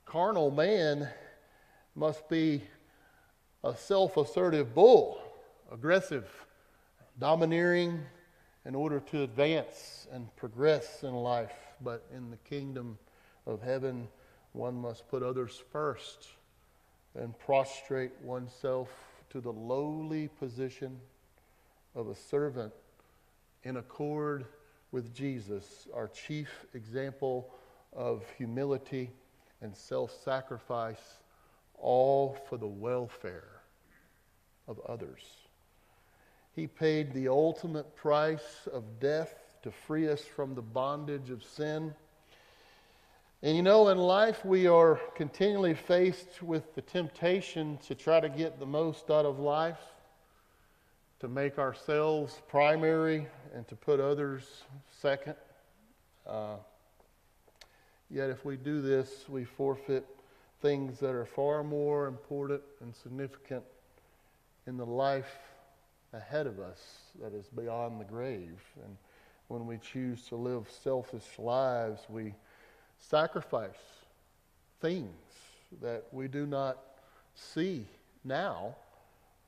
[0.05, 1.07] carnal man
[1.95, 2.63] must be
[3.63, 5.21] a self assertive bull,
[5.71, 6.29] aggressive,
[7.19, 7.99] domineering
[8.65, 11.55] in order to advance and progress in life.
[11.81, 12.97] But in the kingdom
[13.45, 14.07] of heaven,
[14.53, 16.27] one must put others first
[17.17, 18.89] and prostrate oneself
[19.29, 20.99] to the lowly position
[21.95, 22.73] of a servant
[23.63, 24.45] in accord
[24.91, 27.49] with Jesus, our chief example
[27.93, 29.09] of humility
[29.61, 31.19] and self sacrifice,
[31.77, 33.61] all for the welfare
[34.67, 35.23] of others.
[36.55, 41.93] He paid the ultimate price of death to free us from the bondage of sin
[43.43, 48.29] and you know, in life, we are continually faced with the temptation to try to
[48.29, 49.79] get the most out of life,
[51.19, 54.63] to make ourselves primary, and to put others
[55.01, 55.35] second.
[56.25, 56.55] Uh,
[58.09, 60.07] yet, if we do this, we forfeit
[60.63, 63.63] things that are far more important and significant
[64.65, 65.37] in the life
[66.11, 66.79] ahead of us
[67.21, 68.59] that is beyond the grave.
[68.83, 68.97] And
[69.47, 72.33] when we choose to live selfish lives, we
[72.99, 73.75] sacrifice
[74.81, 75.11] things
[75.81, 76.77] that we do not
[77.35, 77.85] see
[78.23, 78.75] now,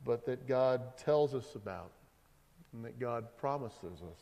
[0.06, 1.92] but that God tells us about
[2.74, 4.20] and that God promises us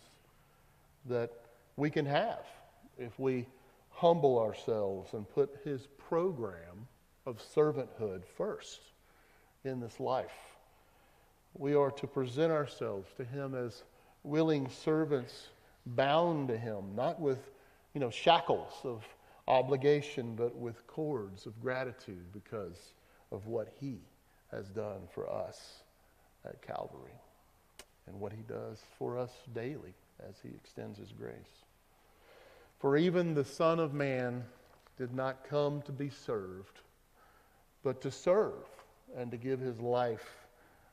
[1.05, 1.31] that
[1.75, 2.45] we can have
[2.97, 3.45] if we
[3.89, 6.87] humble ourselves and put His program
[7.25, 8.79] of servanthood first
[9.63, 10.31] in this life.
[11.53, 13.83] We are to present ourselves to Him as
[14.23, 15.47] willing servants
[15.85, 17.39] bound to Him, not with
[17.93, 19.03] you know, shackles of
[19.47, 22.93] obligation, but with cords of gratitude because
[23.31, 23.99] of what He
[24.51, 25.83] has done for us
[26.45, 27.19] at Calvary
[28.07, 29.93] and what He does for us daily
[30.27, 31.63] as He extends His grace.
[32.79, 34.43] For even the Son of Man
[34.97, 36.79] did not come to be served,
[37.83, 38.65] but to serve
[39.15, 40.45] and to give His life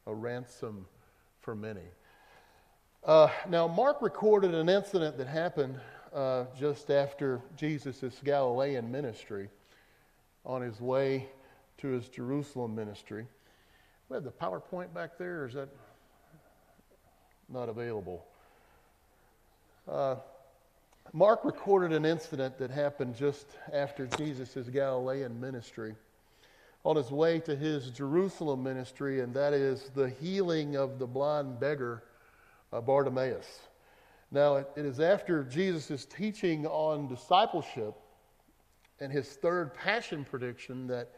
[0.07, 0.87] a ransom
[1.41, 1.89] for many.
[3.05, 5.79] Uh, now, Mark recorded an incident that happened
[6.15, 9.49] uh, just after Jesus' Galilean ministry
[10.47, 11.29] on his way
[11.79, 13.27] to his Jerusalem ministry.
[14.09, 15.69] We have the PowerPoint back there, is that
[17.49, 18.25] not available?
[19.91, 20.17] Uh,
[21.13, 25.95] Mark recorded an incident that happened just after Jesus' Galilean ministry
[26.85, 31.59] on his way to his Jerusalem ministry, and that is the healing of the blind
[31.59, 32.03] beggar
[32.73, 33.61] uh, Bartimaeus.
[34.31, 37.95] Now, it is after Jesus' teaching on discipleship
[39.01, 41.11] and his third passion prediction that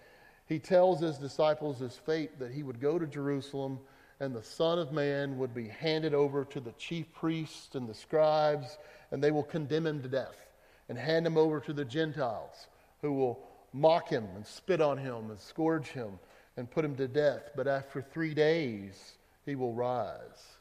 [0.46, 3.80] he tells his disciples his fate that he would go to Jerusalem
[4.20, 7.94] and the Son of Man would be handed over to the chief priests and the
[7.94, 8.78] scribes,
[9.10, 10.48] and they will condemn him to death
[10.88, 12.68] and hand him over to the Gentiles
[13.02, 16.18] who will mock him and spit on him and scourge him
[16.56, 17.50] and put him to death.
[17.54, 20.56] But after three days, he will rise.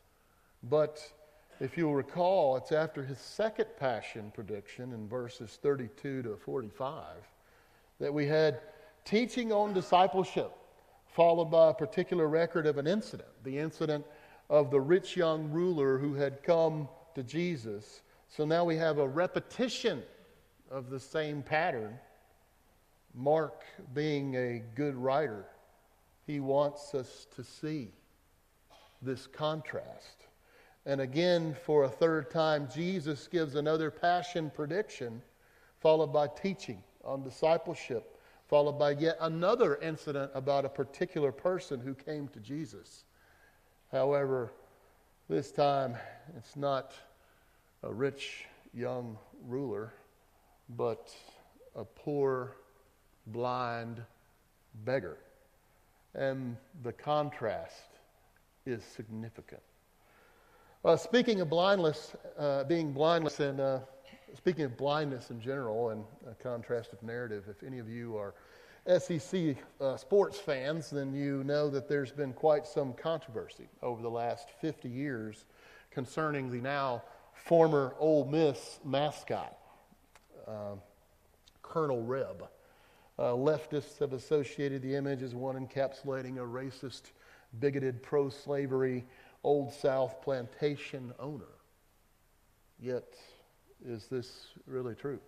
[0.64, 1.02] But
[1.60, 7.06] if you'll recall, it's after his second passion prediction in verses 32 to 45
[8.00, 8.60] that we had
[9.06, 10.52] teaching on discipleship,
[11.08, 14.06] followed by a particular record of an incident the incident
[14.50, 18.02] of the rich young ruler who had come to Jesus.
[18.28, 20.04] So now we have a repetition
[20.70, 21.98] of the same pattern.
[23.14, 25.46] Mark, being a good writer,
[26.28, 27.92] he wants us to see
[29.02, 30.25] this contrast.
[30.86, 35.22] And again, for a third time, Jesus gives another passion prediction,
[35.80, 41.96] followed by teaching on discipleship, followed by yet another incident about a particular person who
[41.96, 43.04] came to Jesus.
[43.92, 44.52] However,
[45.28, 45.98] this time
[46.38, 46.94] it's not
[47.82, 49.18] a rich young
[49.48, 49.94] ruler,
[50.70, 51.12] but
[51.76, 52.58] a poor,
[53.28, 54.04] blind
[54.84, 55.18] beggar.
[56.14, 57.98] And the contrast
[58.68, 59.62] is significant.
[60.94, 63.80] Speaking of blindness, uh, being blindness, and uh,
[64.38, 68.36] speaking of blindness in general and a contrastive narrative, if any of you are
[69.00, 74.10] SEC uh, sports fans, then you know that there's been quite some controversy over the
[74.10, 75.46] last 50 years
[75.90, 77.02] concerning the now
[77.34, 79.58] former Ole Miss mascot,
[80.48, 80.76] uh,
[81.64, 82.48] Colonel Reb.
[83.18, 87.12] Uh, leftists have associated the image as one encapsulating a racist,
[87.60, 89.04] bigoted, pro slavery,
[89.46, 91.46] Old South plantation owner.
[92.80, 93.14] Yet,
[93.86, 95.20] is this really true?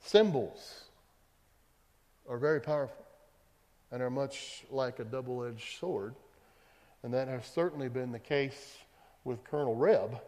[0.00, 0.84] Symbols
[2.28, 3.06] are very powerful
[3.90, 6.14] and are much like a double edged sword.
[7.02, 8.76] And that has certainly been the case
[9.24, 10.20] with Colonel Reb,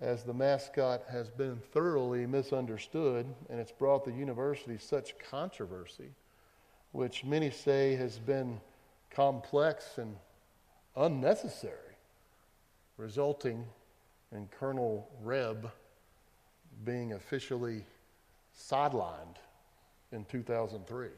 [0.00, 6.12] as the mascot has been thoroughly misunderstood and it's brought the university such controversy,
[6.92, 8.58] which many say has been
[9.10, 10.16] complex and
[10.96, 11.96] unnecessary,
[12.96, 13.64] resulting
[14.32, 15.70] in Colonel Reb
[16.84, 17.84] being officially
[18.58, 19.36] sidelined
[20.12, 21.08] in 2003.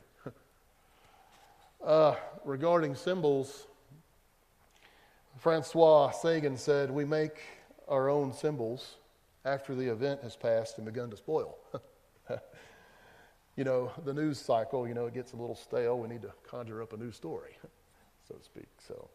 [1.85, 2.15] uh,
[2.45, 3.67] regarding symbols,
[5.39, 7.41] Francois Sagan said, We make
[7.89, 8.97] our own symbols
[9.45, 11.57] after the event has passed and begun to spoil.
[13.57, 15.99] you know, the news cycle, you know, it gets a little stale.
[15.99, 17.53] We need to conjure up a new story,
[18.29, 18.69] so to speak.
[18.87, 19.09] So,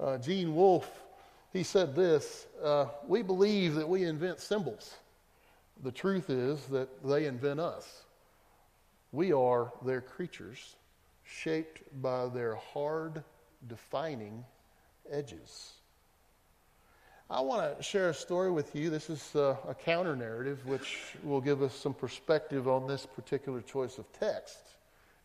[0.00, 0.90] uh, Gene Wolfe,
[1.52, 4.94] he said this uh, We believe that we invent symbols.
[5.82, 8.04] The truth is that they invent us.
[9.12, 10.76] We are their creatures,
[11.24, 13.24] shaped by their hard,
[13.66, 14.44] defining
[15.10, 15.72] edges.
[17.28, 18.90] I want to share a story with you.
[18.90, 23.60] This is uh, a counter narrative which will give us some perspective on this particular
[23.60, 24.58] choice of text.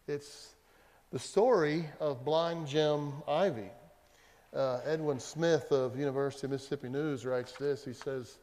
[0.07, 0.53] It's
[1.11, 3.71] the story of blind Jim Ivy.
[4.55, 7.83] Uh, Edwin Smith of University of Mississippi News writes this.
[7.83, 8.37] He says,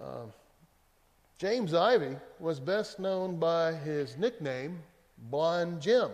[0.00, 0.26] uh,
[1.38, 4.80] James Ivy was best known by his nickname,
[5.30, 6.10] Blind Jim.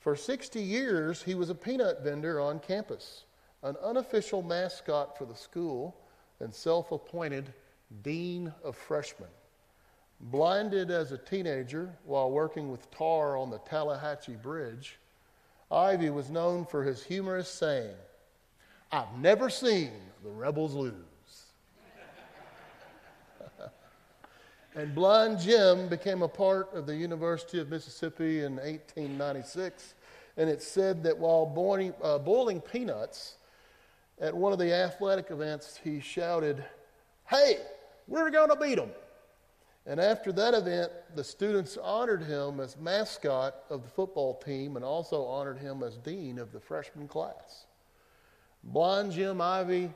[0.00, 3.24] For 60 years, he was a peanut vendor on campus,
[3.62, 5.96] an unofficial mascot for the school,
[6.40, 7.52] and self appointed
[8.02, 9.30] dean of freshmen.
[10.20, 14.98] Blinded as a teenager while working with tar on the Tallahatchie Bridge,
[15.70, 17.94] Ivy was known for his humorous saying,
[18.92, 19.90] I've never seen
[20.22, 20.94] the rebels lose.
[24.76, 29.94] And Blind Jim became a part of the University of Mississippi in 1896.
[30.36, 33.36] And it said that while boiling, uh, boiling peanuts
[34.20, 36.62] at one of the athletic events, he shouted,
[37.26, 37.56] Hey,
[38.06, 38.90] we're going to beat them.
[39.86, 44.84] And after that event, the students honored him as mascot of the football team and
[44.84, 47.66] also honored him as dean of the freshman class.
[48.64, 49.92] Blind Jim Ivy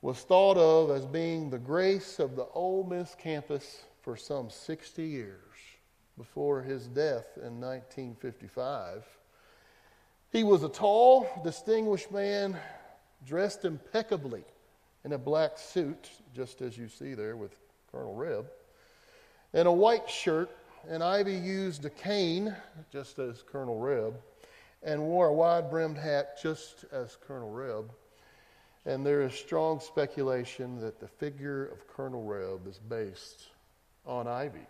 [0.00, 5.04] was thought of as being the grace of the Ole Miss campus for some 60
[5.04, 5.38] years
[6.18, 9.04] before his death in 1955.
[10.32, 12.58] He was a tall, distinguished man
[13.24, 14.42] dressed impeccably
[15.04, 17.54] in a black suit, just as you see there with
[17.92, 18.46] Colonel Reb,
[19.54, 20.50] and a white shirt.
[20.88, 22.54] And Ivy used a cane,
[22.90, 24.14] just as Colonel Reb,
[24.82, 27.92] and wore a wide brimmed hat, just as Colonel Reb.
[28.84, 33.46] And there is strong speculation that the figure of Colonel Reb is based
[34.04, 34.66] on Ivy.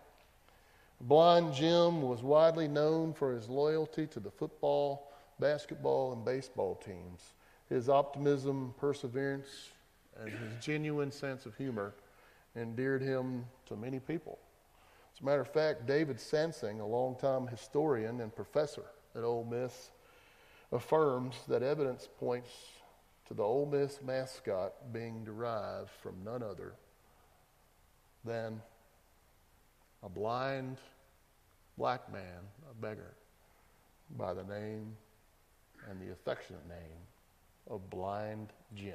[1.01, 7.33] Blind Jim was widely known for his loyalty to the football, basketball, and baseball teams.
[7.69, 9.69] His optimism, perseverance,
[10.21, 11.93] and his genuine sense of humor
[12.55, 14.37] endeared him to many people.
[15.13, 18.85] As a matter of fact, David Sansing, a longtime historian and professor
[19.15, 19.91] at Ole Miss,
[20.71, 22.49] affirms that evidence points
[23.27, 26.73] to the Ole Miss mascot being derived from none other
[28.25, 28.61] than
[30.01, 30.77] a blind
[31.77, 32.39] black man,
[32.69, 33.13] a beggar,
[34.17, 34.95] by the name
[35.89, 37.01] and the affectionate name
[37.69, 38.93] of Blind Jim.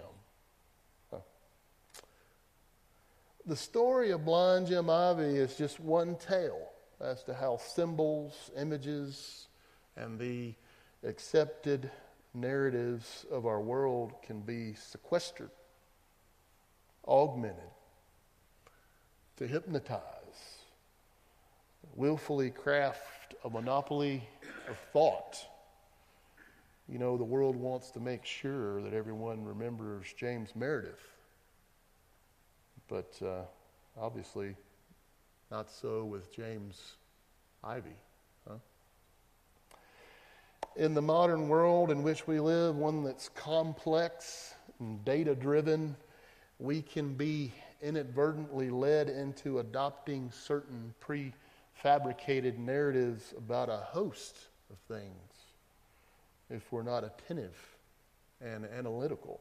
[3.49, 6.69] The story of blind Jim Ivy is just one tale
[7.01, 9.49] as to how symbols, images,
[9.97, 10.53] and the
[11.03, 11.91] accepted
[12.35, 15.49] narratives of our world can be sequestered,
[17.07, 17.73] augmented,
[19.39, 20.03] to hypnotize,
[21.97, 24.29] willfully craft a monopoly
[24.69, 25.39] of thought.
[26.87, 31.18] You know, the world wants to make sure that everyone remembers James Meredith,
[32.89, 33.43] but uh,
[34.01, 34.55] obviously
[35.51, 36.95] not so with James
[37.63, 37.97] Ivy.
[38.47, 38.57] Huh?
[40.77, 45.97] In the modern world in which we live, one that's complex and data driven,
[46.59, 54.37] we can be inadvertently led into adopting certain prefabricated narratives about a host
[54.71, 55.33] of things
[56.51, 57.57] if we're not attentive
[58.41, 59.41] and analytical.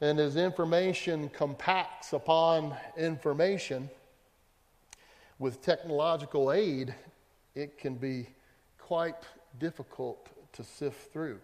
[0.00, 3.88] And as information compacts upon information
[5.38, 6.94] with technological aid,
[7.54, 8.28] it can be
[8.78, 9.22] quite
[9.58, 11.38] difficult to sift through.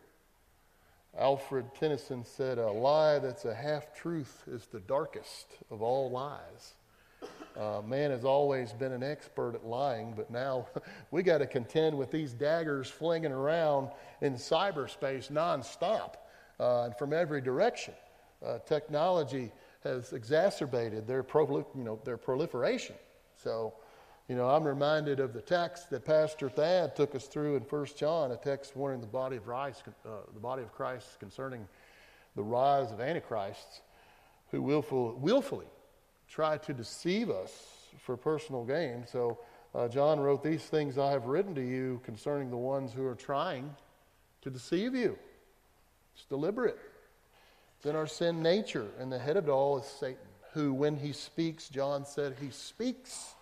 [1.19, 6.75] Alfred Tennyson said, A lie that's a half truth is the darkest of all lies.
[7.59, 10.67] Uh, man has always been an expert at lying, but now
[11.11, 13.91] we got to contend with these daggers flinging around
[14.21, 16.15] in cyberspace nonstop
[16.61, 17.95] uh, and from every direction.
[18.45, 19.53] Uh, technology
[19.85, 22.95] has exacerbated their, prol- you know, their proliferation.
[23.37, 23.75] So,
[24.29, 27.87] you know, I'm reminded of the text that Pastor Thad took us through in 1
[27.97, 31.67] John, a text warning the body of Christ, uh, the body of Christ concerning
[32.37, 33.81] the rise of antichrists
[34.51, 35.67] who willful, willfully
[36.29, 37.53] try to deceive us
[37.99, 39.05] for personal gain.
[39.07, 39.39] So
[39.75, 43.15] uh, John wrote, These things I have written to you concerning the ones who are
[43.15, 43.75] trying
[44.43, 45.19] to deceive you.
[46.15, 46.79] It's deliberate.
[47.85, 50.19] In our sin nature, and the head of it all is Satan,
[50.53, 53.35] who, when he speaks, John said, he speaks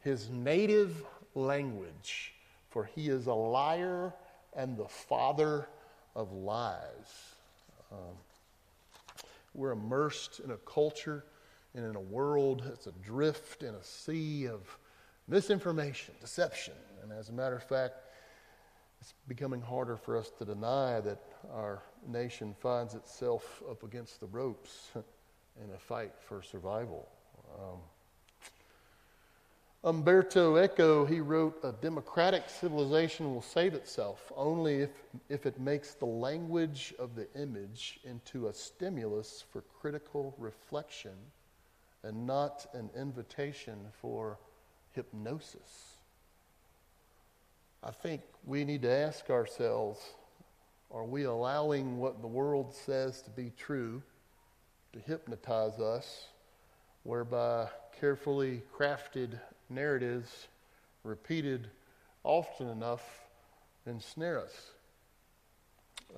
[0.00, 1.04] his native
[1.34, 2.34] language,
[2.70, 4.12] for he is a liar
[4.56, 5.68] and the father
[6.16, 7.36] of lies.
[7.92, 8.16] Um,
[9.54, 11.24] we're immersed in a culture
[11.74, 14.78] and in a world that's adrift in a sea of
[15.28, 16.74] misinformation, deception.
[17.02, 17.94] And as a matter of fact,
[19.00, 21.22] it's becoming harder for us to deny that
[21.52, 27.08] our nation finds itself up against the ropes in a fight for survival.
[27.58, 27.78] Um,
[29.82, 34.90] Umberto Eco, he wrote, A democratic civilization will save itself only if,
[35.30, 41.14] if it makes the language of the image into a stimulus for critical reflection
[42.02, 44.38] and not an invitation for
[44.92, 45.89] hypnosis.
[47.82, 49.98] I think we need to ask ourselves
[50.90, 54.02] are we allowing what the world says to be true
[54.92, 56.26] to hypnotize us,
[57.04, 57.68] whereby
[57.98, 60.48] carefully crafted narratives,
[61.04, 61.70] repeated
[62.24, 63.02] often enough,
[63.86, 64.72] ensnare us?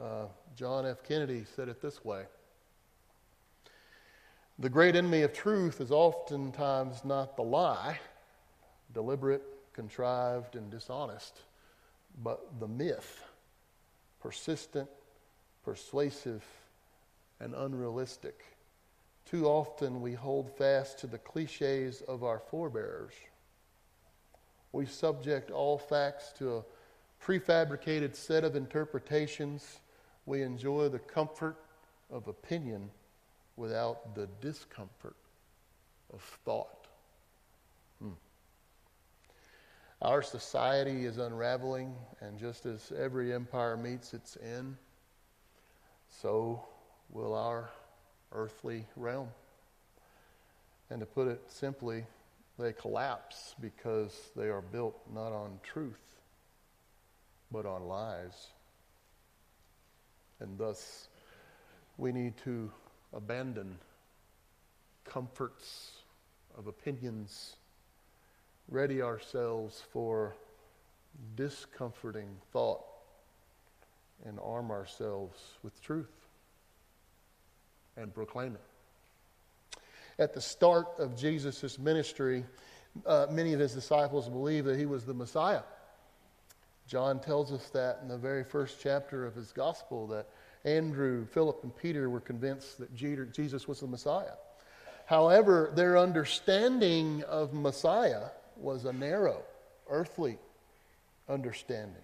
[0.01, 0.25] Uh,
[0.57, 1.05] John F.
[1.05, 2.25] Kennedy said it this way
[4.59, 8.01] The great enemy of truth is oftentimes not the lie,
[8.95, 9.45] deliberate,
[9.75, 11.43] contrived, and dishonest
[12.23, 13.25] but the myth
[14.21, 14.89] persistent,
[15.65, 16.45] persuasive,
[17.41, 18.45] and unrealistic.
[19.27, 23.13] Too often we hold fast to the cliches of our forebears.
[24.71, 26.65] We subject all facts to a
[27.23, 29.81] prefabricated set of interpretations.
[30.25, 31.57] We enjoy the comfort
[32.11, 32.91] of opinion
[33.57, 35.17] without the discomfort
[36.13, 36.82] of thought.
[40.03, 44.77] Our society is unraveling, and just as every empire meets its end,
[46.09, 46.65] so
[47.11, 47.71] will our
[48.33, 49.29] earthly realm.
[50.91, 52.05] And to put it simply,
[52.59, 56.03] they collapse because they are built not on truth,
[57.53, 58.49] but on lies.
[60.41, 61.07] And thus,
[61.97, 62.73] we need to
[63.13, 63.79] abandon
[65.05, 65.93] comforts
[66.59, 67.55] of opinions
[68.69, 70.35] ready ourselves for
[71.37, 72.83] discomforting thought
[74.25, 76.11] and arm ourselves with truth
[77.97, 79.81] and proclaim it.
[80.19, 82.45] At the start of Jesus' ministry,
[83.07, 85.63] uh, many of his disciples believed that he was the Messiah.
[86.87, 90.29] John tells us that in the very first chapter of his gospel that
[90.65, 94.35] Andrew, Philip, and Peter were convinced that Jesus was the Messiah.
[95.07, 98.29] However, their understanding of Messiah
[98.63, 99.43] was a narrow,
[99.91, 100.39] earthly
[101.29, 102.03] understanding,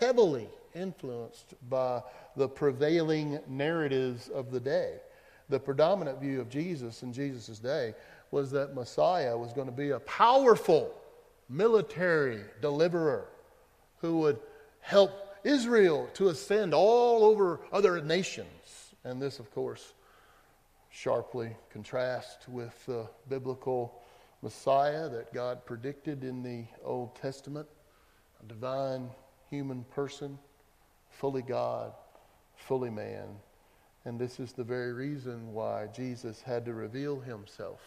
[0.00, 2.02] heavily influenced by
[2.36, 4.96] the prevailing narratives of the day.
[5.48, 7.94] The predominant view of Jesus in Jesus' day
[8.30, 10.94] was that Messiah was going to be a powerful
[11.48, 13.26] military deliverer
[14.00, 14.38] who would
[14.80, 15.10] help
[15.42, 18.46] Israel to ascend all over other nations.
[19.04, 19.94] And this, of course,
[20.90, 23.99] sharply contrasts with the biblical
[24.42, 27.68] Messiah that God predicted in the Old Testament
[28.42, 29.10] a divine
[29.50, 30.38] human person,
[31.10, 31.92] fully God,
[32.56, 33.28] fully man.
[34.04, 37.80] And this is the very reason why Jesus had to reveal himself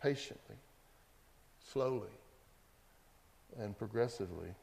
[0.00, 0.56] patiently,
[1.72, 2.12] slowly,
[3.58, 4.54] and progressively.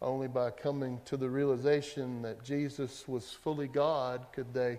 [0.00, 4.78] Only by coming to the realization that Jesus was fully God could they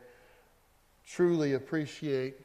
[1.05, 2.35] truly appreciate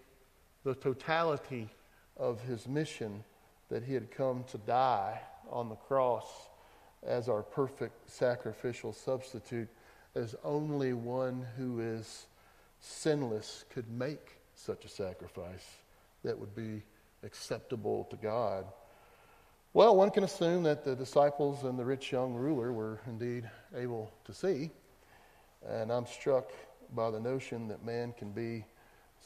[0.64, 1.68] the totality
[2.16, 3.24] of his mission
[3.68, 6.26] that he had come to die on the cross
[7.02, 9.68] as our perfect sacrificial substitute,
[10.14, 12.26] as only one who is
[12.80, 15.66] sinless could make such a sacrifice
[16.22, 16.82] that would be
[17.22, 18.66] acceptable to God.
[19.74, 24.12] Well, one can assume that the disciples and the rich young ruler were indeed able
[24.26, 24.70] to see.
[25.66, 26.50] And I'm struck
[26.94, 28.66] by the notion that man can be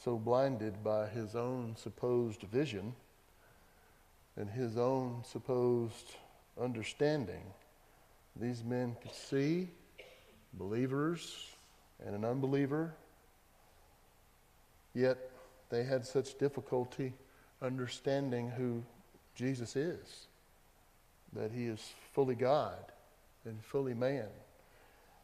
[0.03, 2.93] so blinded by his own supposed vision
[4.35, 6.15] and his own supposed
[6.61, 7.41] understanding.
[8.39, 9.69] These men could see
[10.53, 11.47] believers
[12.05, 12.93] and an unbeliever,
[14.93, 15.17] yet
[15.69, 17.13] they had such difficulty
[17.61, 18.83] understanding who
[19.35, 20.27] Jesus is,
[21.33, 22.77] that he is fully God
[23.45, 24.27] and fully man.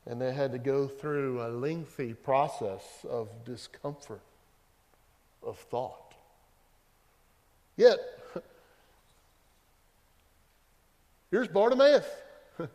[0.06, 4.22] And they had to go through a lengthy process of discomfort,
[5.46, 6.14] of thought.
[7.76, 8.00] Yet,
[11.32, 12.06] here's Bartimaeus.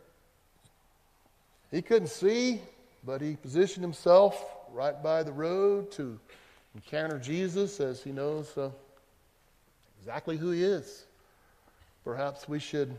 [1.71, 2.61] he couldn't see,
[3.05, 6.19] but he positioned himself right by the road to
[6.75, 8.69] encounter Jesus as he knows uh,
[9.99, 11.05] exactly who he is.
[12.03, 12.95] Perhaps we should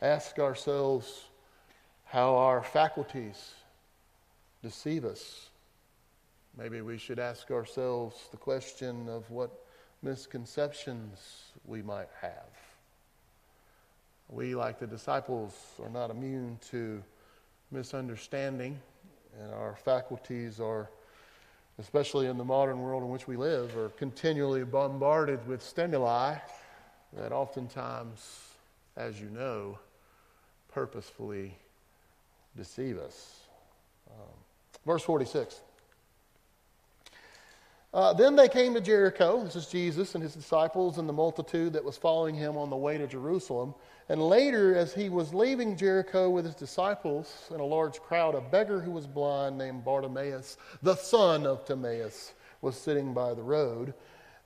[0.00, 1.24] ask ourselves
[2.04, 3.54] how our faculties
[4.62, 5.48] deceive us.
[6.56, 9.50] Maybe we should ask ourselves the question of what
[10.02, 12.50] misconceptions we might have.
[14.28, 17.02] We, like the disciples, are not immune to
[17.70, 18.78] misunderstanding,
[19.40, 20.88] and our faculties are
[21.78, 26.36] especially in the modern world in which we live, are continually bombarded with stimuli
[27.14, 28.48] that oftentimes,
[28.96, 29.78] as you know,
[30.72, 31.56] purposefully
[32.56, 33.40] deceive us.
[34.10, 34.28] Um,
[34.86, 35.60] verse 46.
[37.94, 39.44] Uh, then they came to Jericho.
[39.44, 42.76] This is Jesus and his disciples and the multitude that was following him on the
[42.76, 43.74] way to Jerusalem.
[44.08, 48.40] And later, as he was leaving Jericho with his disciples and a large crowd, a
[48.40, 52.32] beggar who was blind named Bartimaeus, the son of Timaeus,
[52.62, 53.92] was sitting by the road.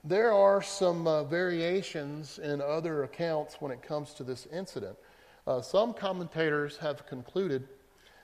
[0.03, 4.97] There are some uh, variations in other accounts when it comes to this incident.
[5.45, 7.69] Uh, some commentators have concluded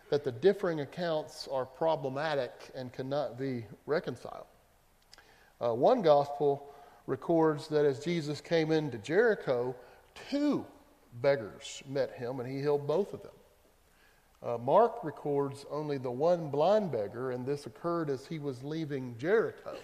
[0.09, 4.45] that the differing accounts are problematic and cannot be reconciled.
[5.63, 6.73] Uh, one gospel
[7.07, 9.75] records that as Jesus came into Jericho,
[10.29, 10.65] two
[11.21, 13.31] beggars met him and he healed both of them.
[14.41, 19.15] Uh, Mark records only the one blind beggar, and this occurred as he was leaving
[19.17, 19.75] Jericho.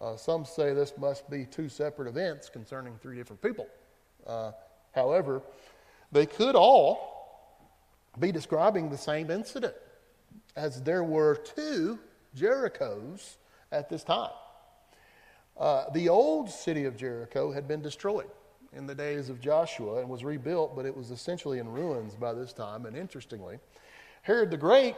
[0.00, 3.66] Uh, some say this must be two separate events concerning three different people.
[4.26, 4.52] Uh,
[4.94, 5.42] however,
[6.12, 7.60] they could all
[8.18, 9.74] be describing the same incident,
[10.56, 11.98] as there were two
[12.34, 13.36] Jerichos
[13.70, 14.30] at this time.
[15.56, 18.30] Uh, the old city of Jericho had been destroyed
[18.72, 22.32] in the days of Joshua and was rebuilt, but it was essentially in ruins by
[22.32, 22.86] this time.
[22.86, 23.58] And interestingly,
[24.22, 24.96] Herod the Great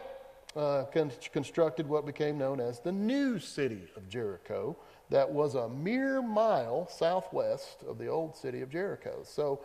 [0.56, 4.76] uh, con- constructed what became known as the new city of Jericho,
[5.10, 9.20] that was a mere mile southwest of the old city of Jericho.
[9.22, 9.60] So,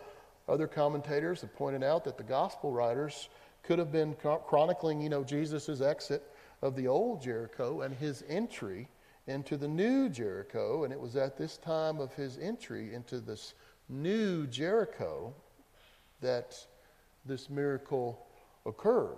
[0.48, 3.28] other commentators have pointed out that the gospel writers
[3.62, 4.14] could have been
[4.46, 6.22] chronicling, you know, Jesus' exit
[6.60, 8.88] of the old Jericho and his entry
[9.26, 13.54] into the new Jericho, and it was at this time of his entry into this
[13.88, 15.32] new Jericho
[16.20, 16.56] that
[17.24, 18.26] this miracle
[18.66, 19.16] occurred.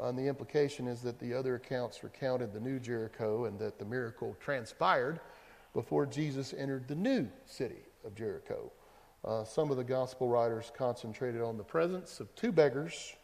[0.00, 3.84] And the implication is that the other accounts recounted the new Jericho and that the
[3.84, 5.20] miracle transpired
[5.74, 8.70] before Jesus entered the new city of Jericho.
[9.24, 13.14] Uh, some of the gospel writers concentrated on the presence of two beggars,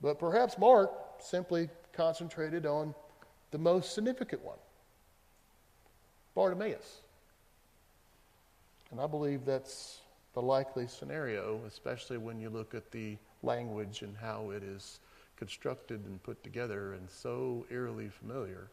[0.00, 2.94] but perhaps Mark simply concentrated on
[3.50, 4.58] the most significant one
[6.34, 7.00] Bartimaeus.
[8.90, 10.00] And I believe that's
[10.34, 15.00] the likely scenario, especially when you look at the language and how it is
[15.36, 18.68] constructed and put together and so eerily familiar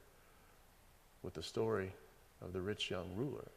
[1.24, 1.92] with the story
[2.42, 3.48] of the rich young ruler.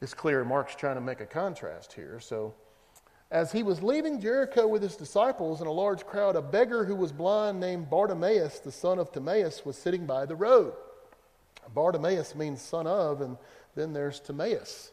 [0.00, 2.20] It's clear Mark's trying to make a contrast here.
[2.20, 2.54] So,
[3.30, 6.94] as he was leaving Jericho with his disciples and a large crowd, a beggar who
[6.94, 10.72] was blind named Bartimaeus, the son of Timaeus, was sitting by the road.
[11.74, 13.36] Bartimaeus means son of, and
[13.74, 14.92] then there's Timaeus.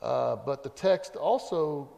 [0.00, 1.88] Uh, but the text also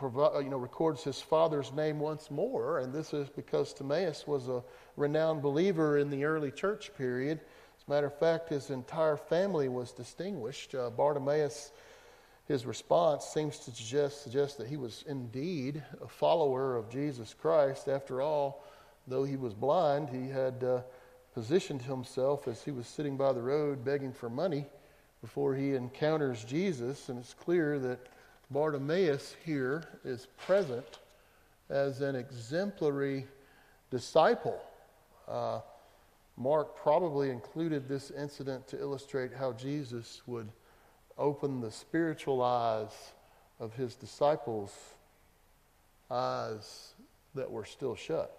[0.00, 4.62] you know, records his father's name once more, and this is because Timaeus was a
[4.96, 7.40] renowned believer in the early church period.
[7.76, 10.74] As a matter of fact, his entire family was distinguished.
[10.74, 11.72] Uh, Bartimaeus,
[12.46, 17.88] his response seems to suggest, suggest that he was indeed a follower of Jesus Christ.
[17.88, 18.64] After all,
[19.08, 20.82] though he was blind, he had uh,
[21.38, 24.66] positioned himself as he was sitting by the road begging for money
[25.20, 28.08] before he encounters Jesus, and it's clear that
[28.50, 30.98] Bartimaeus here is present
[31.70, 33.24] as an exemplary
[33.88, 34.60] disciple.
[35.28, 35.60] Uh,
[36.36, 40.48] Mark probably included this incident to illustrate how Jesus would
[41.16, 43.12] open the spiritual eyes
[43.60, 44.74] of his disciples'
[46.10, 46.94] eyes
[47.36, 48.37] that were still shut.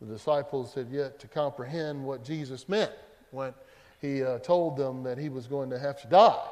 [0.00, 2.92] The disciples had yet to comprehend what Jesus meant
[3.30, 3.52] when
[4.00, 6.46] he uh, told them that he was going to have to die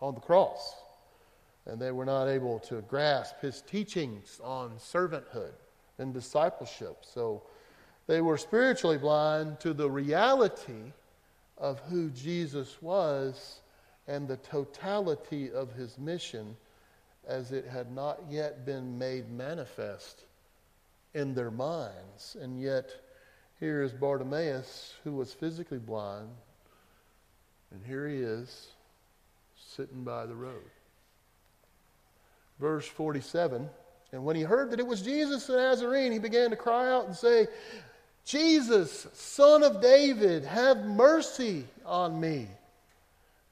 [0.00, 0.74] on the cross.
[1.66, 5.52] And they were not able to grasp his teachings on servanthood
[5.98, 6.98] and discipleship.
[7.02, 7.42] So
[8.06, 10.92] they were spiritually blind to the reality
[11.56, 13.60] of who Jesus was
[14.06, 16.56] and the totality of his mission
[17.26, 20.24] as it had not yet been made manifest
[21.14, 22.36] in their minds.
[22.40, 22.90] And yet,
[23.60, 26.28] here is Bartimaeus, who was physically blind,
[27.70, 28.68] and here he is
[29.56, 30.70] sitting by the road.
[32.58, 33.68] Verse 47
[34.12, 37.06] And when he heard that it was Jesus the Nazarene, he began to cry out
[37.06, 37.46] and say,
[38.24, 42.46] Jesus, son of David, have mercy on me.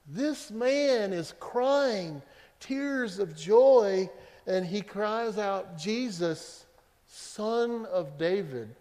[0.06, 2.22] This man is crying
[2.60, 4.10] tears of joy,
[4.46, 6.65] and he cries out, Jesus,
[7.06, 8.74] son of David.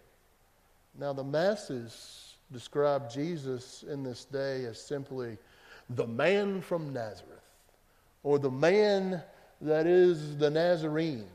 [0.98, 5.38] Now, the masses describe Jesus in this day as simply
[5.90, 7.40] the man from Nazareth,
[8.24, 9.22] or the man
[9.62, 11.28] that is the Nazarene.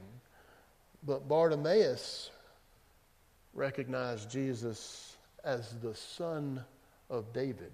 [1.07, 2.31] But Bartimaeus
[3.55, 6.63] recognized Jesus as the son
[7.09, 7.73] of David.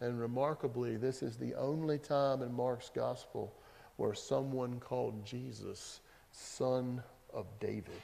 [0.00, 3.52] And remarkably, this is the only time in Mark's gospel
[3.96, 6.00] where someone called Jesus
[6.32, 8.02] son of David.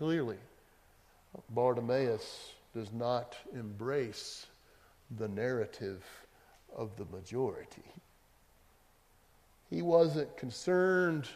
[0.00, 0.38] Clearly,
[1.50, 4.46] Bartimaeus does not embrace
[5.18, 6.02] the narrative
[6.74, 7.84] of the majority.
[9.68, 11.28] He wasn't concerned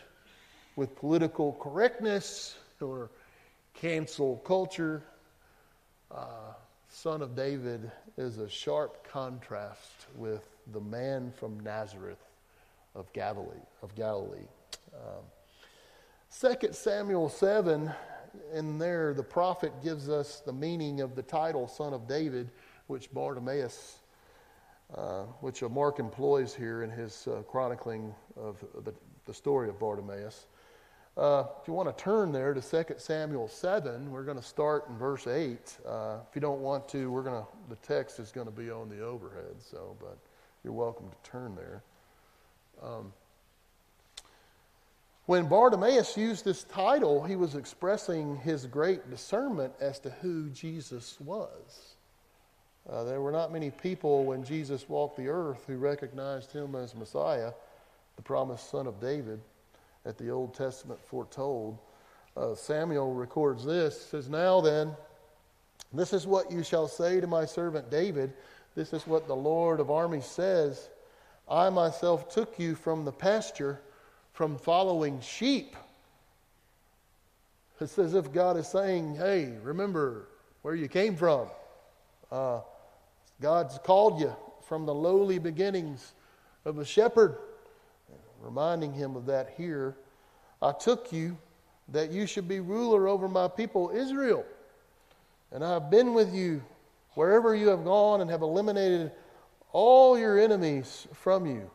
[0.76, 3.10] with political correctness or
[3.74, 5.02] cancel culture.
[6.10, 6.54] Uh,
[6.88, 12.24] son of David is a sharp contrast with the man from Nazareth
[12.94, 13.60] of Galilee.
[13.82, 14.48] Of Galilee.
[14.94, 17.92] Um, 2 Samuel 7,
[18.52, 22.50] in there, the prophet gives us the meaning of the title Son of David,
[22.86, 23.98] which Bartimaeus,
[24.94, 28.94] uh, which Mark employs here in his uh, chronicling of the,
[29.26, 30.46] the story of Bartimaeus.
[31.16, 34.88] Uh, if you want to turn there to 2 Samuel 7, we're going to start
[34.88, 35.78] in verse 8.
[35.86, 38.68] Uh, if you don't want to, we're going to, the text is going to be
[38.68, 40.18] on the overhead, so, but
[40.64, 41.84] you're welcome to turn there.
[42.82, 43.12] Um,
[45.26, 51.18] when Bartimaeus used this title, he was expressing his great discernment as to who Jesus
[51.20, 51.94] was.
[52.90, 56.94] Uh, there were not many people when Jesus walked the earth who recognized him as
[56.94, 57.52] Messiah,
[58.16, 59.40] the promised son of David
[60.04, 61.78] that the Old Testament foretold.
[62.36, 64.92] Uh, Samuel records this says, Now then,
[65.92, 68.32] this is what you shall say to my servant David.
[68.74, 70.90] This is what the Lord of armies says
[71.48, 73.80] I myself took you from the pasture,
[74.34, 75.74] from following sheep.
[77.80, 80.28] It's as if God is saying, Hey, remember
[80.62, 81.48] where you came from.
[82.30, 82.60] Uh,
[83.40, 84.34] God's called you
[84.68, 86.12] from the lowly beginnings
[86.64, 87.38] of a shepherd
[88.44, 89.96] reminding him of that here.
[90.60, 91.36] I took you
[91.88, 94.44] that you should be ruler over my people Israel.
[95.52, 96.62] And I have been with you
[97.14, 99.12] wherever you have gone and have eliminated
[99.72, 101.70] all your enemies from you.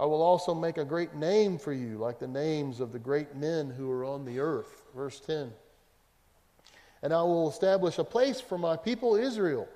[0.00, 3.36] I will also make a great name for you, like the names of the great
[3.36, 4.82] men who are on the earth.
[4.96, 5.52] Verse 10.
[7.02, 9.68] And I will establish a place for my people Israel,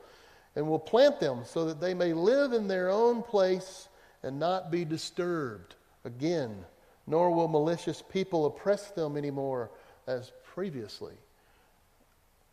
[0.57, 3.89] and will plant them so that they may live in their own place
[4.23, 5.75] and not be disturbed
[6.07, 6.65] again,
[7.07, 9.71] nor will malicious people oppress them anymore
[10.07, 11.15] as previously.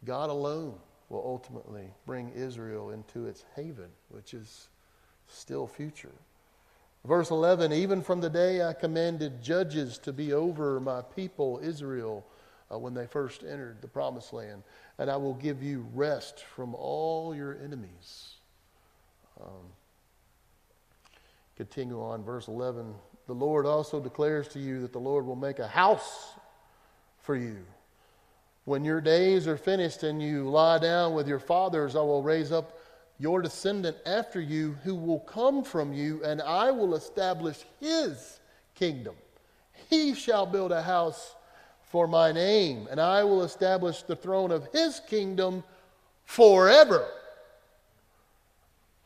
[0.03, 0.75] God alone
[1.07, 4.67] will ultimately bring Israel into its haven, which is
[5.29, 6.11] still future.
[7.05, 12.25] Verse 11 Even from the day I commanded judges to be over my people Israel
[12.71, 14.63] uh, when they first entered the promised land,
[14.97, 18.35] and I will give you rest from all your enemies.
[19.41, 19.65] Um,
[21.57, 22.93] continue on, verse 11.
[23.27, 26.33] The Lord also declares to you that the Lord will make a house
[27.19, 27.57] for you.
[28.65, 32.51] When your days are finished and you lie down with your fathers, I will raise
[32.51, 32.77] up
[33.21, 38.39] your descendant after you who will come from you, and I will establish his
[38.73, 39.13] kingdom.
[39.91, 41.35] He shall build a house
[41.83, 45.63] for my name, and I will establish the throne of his kingdom
[46.25, 47.05] forever.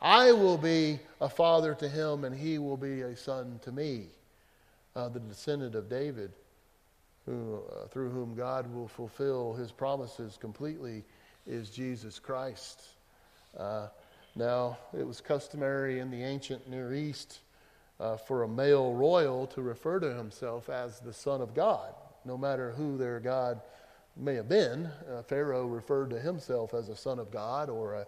[0.00, 4.06] I will be a father to him, and he will be a son to me,
[4.94, 6.32] uh, the descendant of David,
[7.26, 11.04] who, uh, through whom God will fulfill his promises completely,
[11.46, 12.80] is Jesus Christ.
[13.58, 13.88] Uh,
[14.36, 17.40] now, it was customary in the ancient Near East
[17.98, 21.94] uh, for a male royal to refer to himself as the Son of God,
[22.26, 23.62] no matter who their God
[24.14, 24.90] may have been.
[25.10, 28.06] Uh, Pharaoh referred to himself as a Son of God or a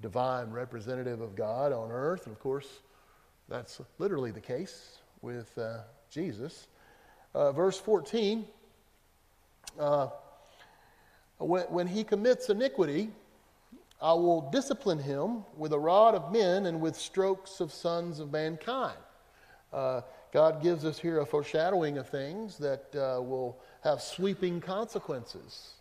[0.00, 2.26] divine representative of God on earth.
[2.26, 2.68] And of course,
[3.48, 5.78] that's literally the case with uh,
[6.10, 6.68] Jesus.
[7.34, 8.46] Uh, verse 14
[9.80, 10.08] uh,
[11.38, 13.10] when, when he commits iniquity,
[14.02, 18.32] I will discipline him with a rod of men and with strokes of sons of
[18.32, 18.98] mankind.
[19.72, 20.00] Uh,
[20.32, 25.74] God gives us here a foreshadowing of things that uh, will have sweeping consequences.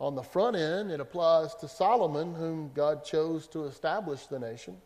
[0.00, 4.76] On the front end, it applies to Solomon, whom God chose to establish the nation.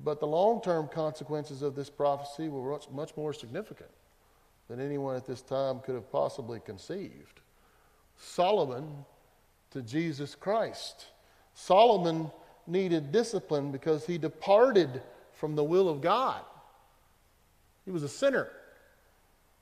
[0.00, 3.90] But the long term consequences of this prophecy were much, much more significant
[4.68, 7.40] than anyone at this time could have possibly conceived.
[8.16, 9.04] Solomon
[9.70, 11.06] to Jesus Christ.
[11.58, 12.30] Solomon
[12.68, 15.02] needed discipline because he departed
[15.32, 16.40] from the will of God.
[17.84, 18.48] He was a sinner.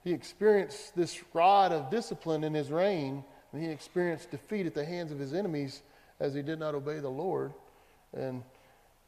[0.04, 4.84] He experienced this rod of discipline in his reign, and he experienced defeat at the
[4.84, 5.80] hands of his enemies
[6.20, 7.54] as he did not obey the Lord.
[8.14, 8.42] And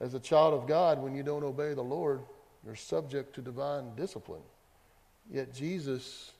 [0.00, 2.20] as a child of God, when you don't obey the Lord,
[2.64, 4.42] you're subject to divine discipline.
[5.30, 6.32] Yet Jesus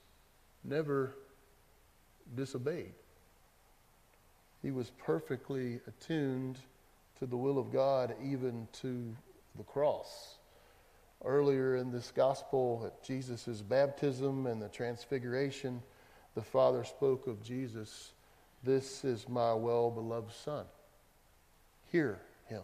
[0.64, 1.14] never
[2.34, 2.94] disobeyed.
[4.62, 6.58] He was perfectly attuned
[7.18, 9.14] to the will of God, even to
[9.56, 10.36] the cross.
[11.24, 15.82] Earlier in this gospel, at Jesus' baptism and the transfiguration,
[16.34, 18.12] the Father spoke of Jesus
[18.62, 20.64] This is my well beloved Son.
[21.90, 22.62] Hear him.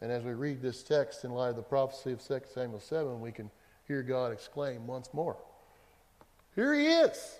[0.00, 3.20] And as we read this text in light of the prophecy of 2 Samuel 7,
[3.20, 3.50] we can
[3.86, 5.36] hear God exclaim once more
[6.54, 7.38] Here he is.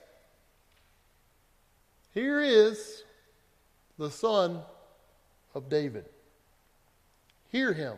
[2.15, 3.03] Here is
[3.99, 4.63] the son
[5.53, 6.05] of David.
[7.51, 7.97] Hear him.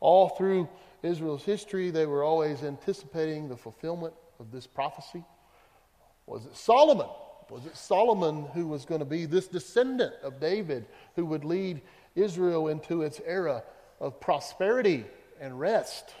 [0.00, 0.68] All through
[1.02, 5.22] Israel's history, they were always anticipating the fulfillment of this prophecy.
[6.26, 7.08] Was it Solomon?
[7.50, 11.82] Was it Solomon who was going to be this descendant of David who would lead
[12.14, 13.62] Israel into its era
[14.00, 15.04] of prosperity
[15.40, 16.14] and rest?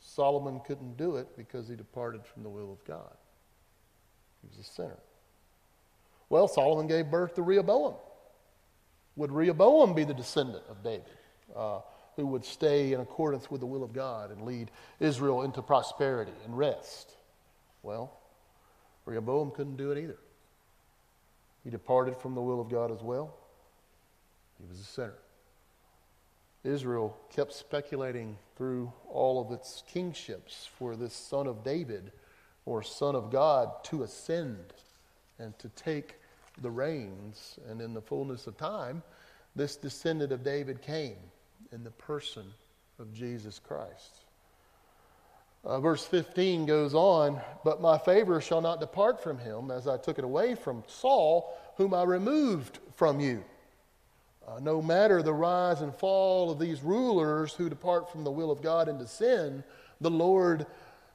[0.00, 3.12] Solomon couldn't do it because he departed from the will of God.
[4.42, 4.98] He was a sinner.
[6.28, 7.94] Well, Solomon gave birth to Rehoboam.
[9.16, 11.04] Would Rehoboam be the descendant of David
[11.54, 11.80] uh,
[12.16, 14.70] who would stay in accordance with the will of God and lead
[15.00, 17.16] Israel into prosperity and rest?
[17.82, 18.12] Well,
[19.04, 20.18] Rehoboam couldn't do it either.
[21.64, 23.34] He departed from the will of God as well.
[24.58, 25.18] He was a sinner.
[26.64, 32.12] Israel kept speculating through all of its kingships for this son of David
[32.66, 34.72] or Son of God to ascend
[35.38, 36.16] and to take
[36.60, 37.58] the reins.
[37.68, 39.02] And in the fullness of time,
[39.56, 41.16] this descendant of David came
[41.72, 42.44] in the person
[42.98, 44.20] of Jesus Christ.
[45.64, 49.96] Uh, verse 15 goes on, But my favor shall not depart from him, as I
[49.96, 53.44] took it away from Saul, whom I removed from you.
[54.46, 58.50] Uh, no matter the rise and fall of these rulers who depart from the will
[58.50, 59.62] of God into sin,
[60.00, 60.66] the Lord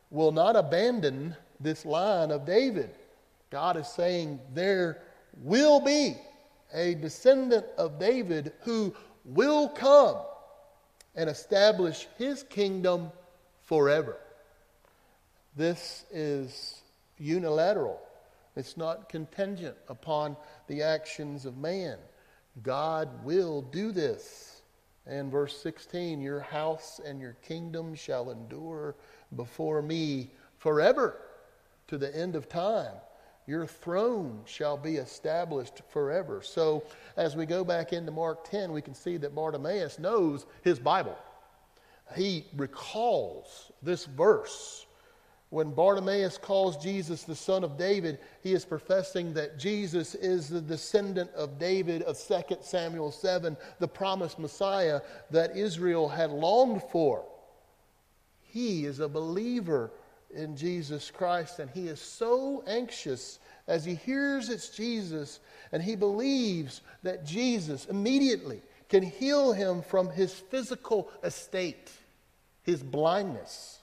[0.10, 2.92] will not abandon this line of David.
[3.50, 5.02] God is saying there
[5.42, 6.16] will be
[6.74, 8.94] a descendant of David who
[9.26, 10.18] will come
[11.16, 13.12] and establish his kingdom
[13.64, 14.18] forever.
[15.56, 16.82] This is
[17.18, 18.00] unilateral.
[18.56, 20.38] It's not contingent upon
[20.68, 21.98] the actions of man.
[22.64, 24.62] God will do this.
[25.06, 28.96] And verse 16, your house and your kingdom shall endure
[29.36, 31.20] before me forever
[31.88, 32.94] to the end of time.
[33.48, 36.42] Your throne shall be established forever.
[36.44, 36.84] So,
[37.16, 41.18] as we go back into Mark 10, we can see that Bartimaeus knows his Bible.
[42.16, 44.86] He recalls this verse.
[45.50, 50.60] When Bartimaeus calls Jesus the son of David, he is professing that Jesus is the
[50.60, 55.00] descendant of David of 2 Samuel 7, the promised Messiah
[55.32, 57.26] that Israel had longed for.
[58.58, 59.92] He is a believer
[60.34, 65.40] in Jesus Christ, and he is so anxious as he hears it's Jesus
[65.72, 71.92] and he believes that Jesus immediately can heal him from his physical estate,
[72.64, 73.78] his blindness.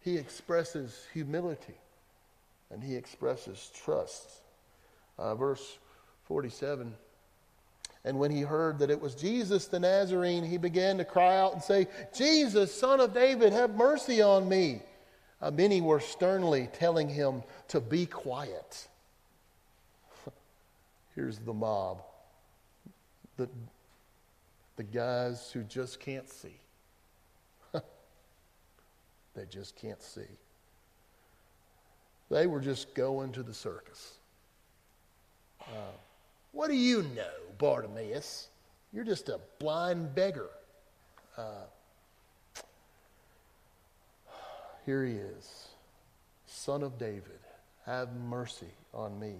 [0.00, 1.76] He expresses humility
[2.70, 4.30] and he expresses trust.
[5.18, 5.76] Uh, verse
[6.24, 6.94] 47
[8.04, 11.52] And when he heard that it was Jesus the Nazarene, he began to cry out
[11.52, 14.82] and say, Jesus, son of David, have mercy on me.
[15.40, 18.88] Uh, many were sternly telling him to be quiet.
[21.14, 22.02] Here's the mob
[23.36, 23.48] the,
[24.76, 26.58] the guys who just can't see.
[27.72, 30.22] they just can't see.
[32.30, 34.14] They were just going to the circus.
[35.62, 35.92] Uh,
[36.58, 38.48] what do you know, Bartimaeus?
[38.92, 40.50] You're just a blind beggar.
[41.36, 41.66] Uh,
[44.84, 45.68] here he is,
[46.48, 47.38] son of David.
[47.86, 49.36] Have mercy on me.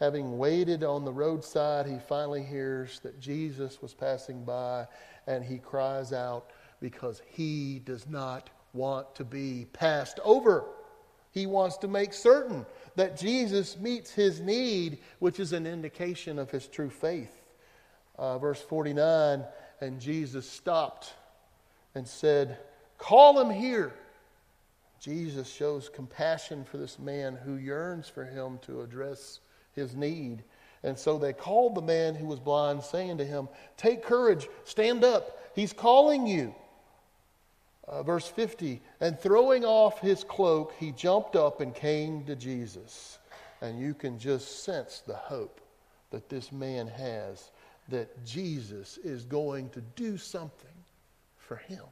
[0.00, 4.88] Having waited on the roadside, he finally hears that Jesus was passing by
[5.28, 6.50] and he cries out
[6.80, 10.64] because he does not want to be passed over.
[11.30, 12.66] He wants to make certain
[12.96, 17.34] that Jesus meets his need, which is an indication of his true faith.
[18.18, 19.44] Uh, verse 49
[19.80, 21.14] And Jesus stopped
[21.94, 22.58] and said,
[22.98, 23.94] Call him here.
[25.00, 29.40] Jesus shows compassion for this man who yearns for him to address
[29.72, 30.44] his need.
[30.82, 35.04] And so they called the man who was blind, saying to him, Take courage, stand
[35.04, 36.54] up, he's calling you.
[37.90, 43.18] Uh, verse 50 And throwing off his cloak, he jumped up and came to Jesus.
[43.60, 45.60] And you can just sense the hope
[46.10, 47.50] that this man has
[47.90, 50.70] that Jesus is going to do something
[51.36, 51.84] for him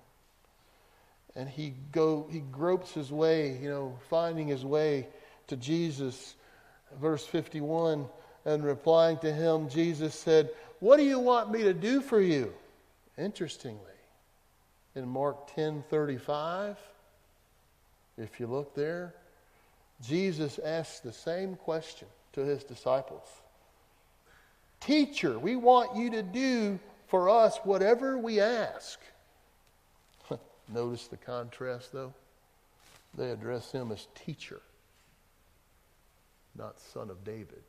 [1.38, 5.06] and he go he gropes his way, you know, finding his way
[5.46, 6.34] to Jesus.
[7.00, 8.06] Verse 51
[8.44, 10.50] and replying to him, Jesus said,
[10.80, 12.52] "What do you want me to do for you?"
[13.16, 13.97] Interestingly,
[14.98, 16.76] in Mark 10:35,
[18.16, 19.14] if you look there,
[20.02, 23.26] Jesus asks the same question to his disciples.
[24.80, 29.00] Teacher, we want you to do for us whatever we ask.
[30.68, 32.12] Notice the contrast, though.
[33.14, 34.60] They address him as teacher,
[36.54, 37.62] not son of David.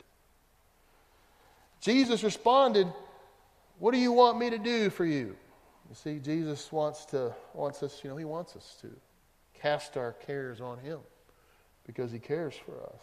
[1.80, 2.88] Jesus responded,
[3.78, 5.36] What do you want me to do for you?
[5.90, 8.90] You see, Jesus wants to wants us, you know, he wants us to
[9.60, 11.00] cast our cares on him
[11.86, 13.02] because he cares for us.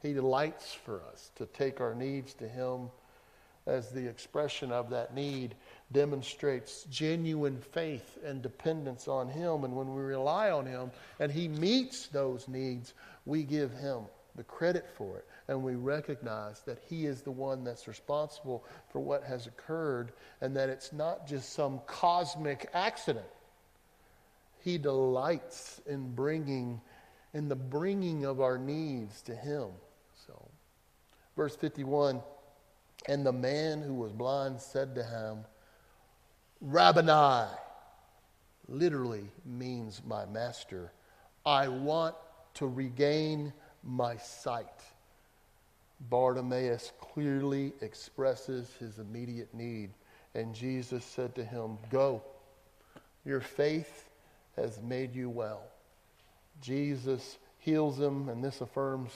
[0.00, 2.88] He delights for us to take our needs to him
[3.66, 5.54] as the expression of that need
[5.92, 9.64] demonstrates genuine faith and dependence on Him.
[9.64, 12.92] And when we rely on Him and He meets those needs,
[13.24, 14.02] we give Him
[14.36, 15.26] the credit for it.
[15.48, 20.56] And we recognize that He is the one that's responsible for what has occurred and
[20.56, 23.26] that it's not just some cosmic accident.
[24.60, 26.80] He delights in bringing,
[27.34, 29.68] in the bringing of our needs to Him.
[30.26, 30.48] So,
[31.36, 32.22] verse 51
[33.08, 35.44] And the man who was blind said to him,
[36.60, 37.50] Rabboni
[38.68, 40.92] literally means my master.
[41.44, 42.14] I want
[42.54, 43.52] to regain
[43.82, 44.80] my sight.
[46.10, 49.90] Bartimaeus clearly expresses his immediate need.
[50.34, 52.22] And Jesus said to him, Go,
[53.24, 54.08] your faith
[54.56, 55.62] has made you well.
[56.60, 59.10] Jesus heals him, and this affirms,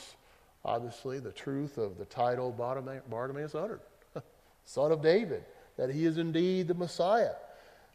[0.65, 3.81] obviously, the truth of the title Bartimaeus uttered
[4.65, 5.45] Son of David
[5.77, 7.35] that he is indeed the Messiah.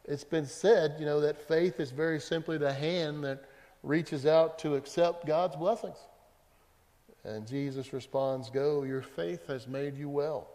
[0.06, 3.44] It's been said, you know, that faith is very simply the hand that
[3.84, 5.98] reaches out to accept God's blessings.
[7.26, 10.48] And Jesus responds, Go, your faith has made you well.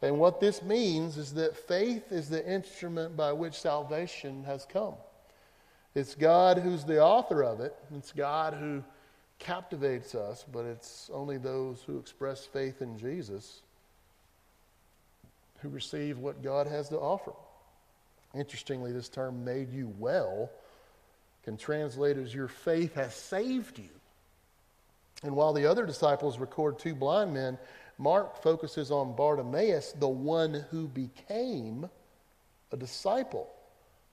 [0.00, 4.94] And what this means is that faith is the instrument by which salvation has come.
[5.94, 8.84] It's God who's the author of it, it's God who
[9.40, 13.62] captivates us, but it's only those who express faith in Jesus
[15.60, 17.32] who receive what God has to offer.
[18.34, 20.50] Interestingly, this term made you well
[21.44, 23.88] can translate as your faith has saved you.
[25.22, 27.58] And while the other disciples record two blind men,
[27.98, 31.88] Mark focuses on Bartimaeus, the one who became
[32.70, 33.50] a disciple.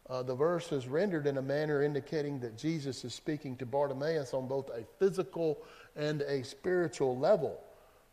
[0.09, 4.33] Uh, the verse is rendered in a manner indicating that Jesus is speaking to Bartimaeus
[4.33, 5.59] on both a physical
[5.95, 7.59] and a spiritual level.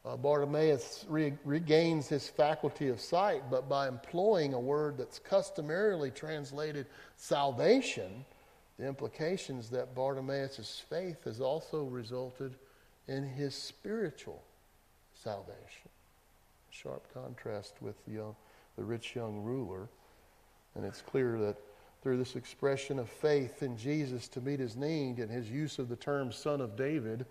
[0.05, 6.11] Uh, Bartimaeus re- regains his faculty of sight, but by employing a word that's customarily
[6.11, 6.87] translated
[7.17, 8.25] salvation,
[8.79, 12.57] the implications that Bartimaeus' faith has also resulted
[13.09, 14.43] in his spiritual
[15.15, 15.89] salvation.
[16.71, 18.37] Sharp contrast with the, young,
[18.77, 19.89] the rich young ruler.
[20.75, 21.57] And it's clear that
[22.03, 25.89] through this expression of faith in Jesus to meet his need and his use of
[25.89, 27.27] the term son of David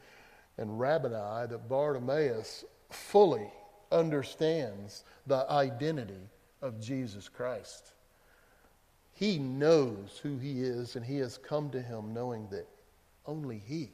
[0.58, 3.52] and Rabboni, that Bartimaeus fully
[3.92, 6.30] understands the identity
[6.62, 7.94] of Jesus Christ.
[9.14, 12.68] He knows who he is, and he has come to him knowing that
[13.26, 13.92] only he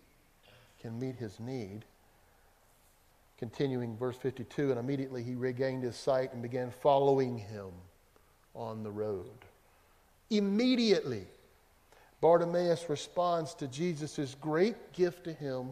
[0.88, 1.84] can meet his need.
[3.38, 7.72] Continuing verse 52, and immediately he regained his sight and began following him
[8.56, 9.46] on the road.
[10.30, 11.26] Immediately,
[12.22, 15.72] Bartimaeus responds to Jesus' great gift to him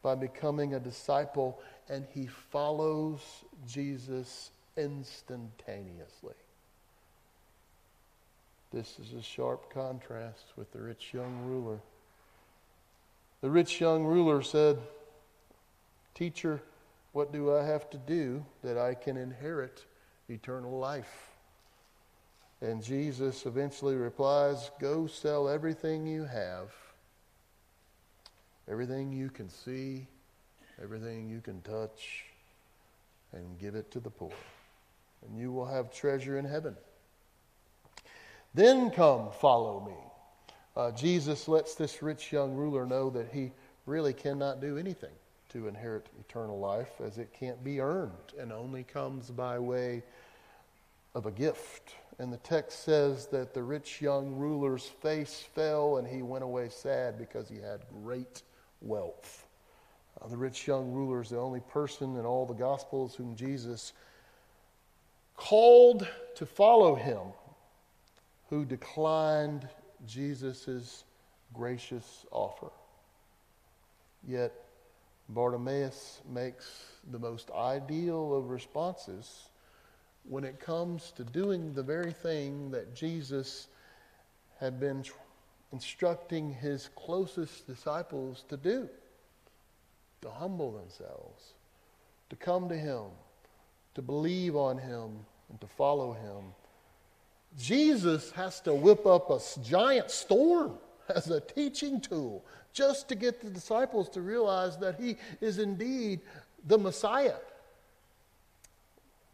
[0.00, 3.20] by becoming a disciple, and he follows
[3.66, 6.34] Jesus instantaneously.
[8.72, 11.80] This is a sharp contrast with the rich young ruler.
[13.42, 14.78] The rich young ruler said,
[16.14, 16.62] Teacher,
[17.10, 19.84] what do I have to do that I can inherit
[20.30, 21.30] eternal life?
[22.60, 26.70] And Jesus eventually replies, Go sell everything you have,
[28.70, 30.06] everything you can see,
[30.80, 32.26] everything you can touch,
[33.32, 34.30] and give it to the poor.
[35.26, 36.76] And you will have treasure in heaven.
[38.54, 40.11] Then come, follow me.
[40.76, 43.52] Uh, Jesus lets this rich young ruler know that he
[43.86, 45.10] really cannot do anything
[45.50, 50.02] to inherit eternal life, as it can't be earned and only comes by way
[51.14, 51.94] of a gift.
[52.18, 56.70] And the text says that the rich young ruler's face fell and he went away
[56.70, 58.42] sad because he had great
[58.80, 59.46] wealth.
[60.20, 63.92] Uh, the rich young ruler is the only person in all the Gospels whom Jesus
[65.36, 67.20] called to follow him
[68.48, 69.68] who declined
[70.06, 71.04] Jesus'
[71.52, 72.70] gracious offer.
[74.26, 74.52] Yet
[75.28, 79.48] Bartimaeus makes the most ideal of responses
[80.24, 83.68] when it comes to doing the very thing that Jesus
[84.60, 85.04] had been
[85.72, 88.88] instructing his closest disciples to do
[90.20, 91.54] to humble themselves,
[92.30, 93.06] to come to him,
[93.94, 95.10] to believe on him,
[95.50, 96.54] and to follow him
[97.58, 100.78] Jesus has to whip up a giant storm
[101.14, 106.20] as a teaching tool just to get the disciples to realize that he is indeed
[106.66, 107.36] the Messiah.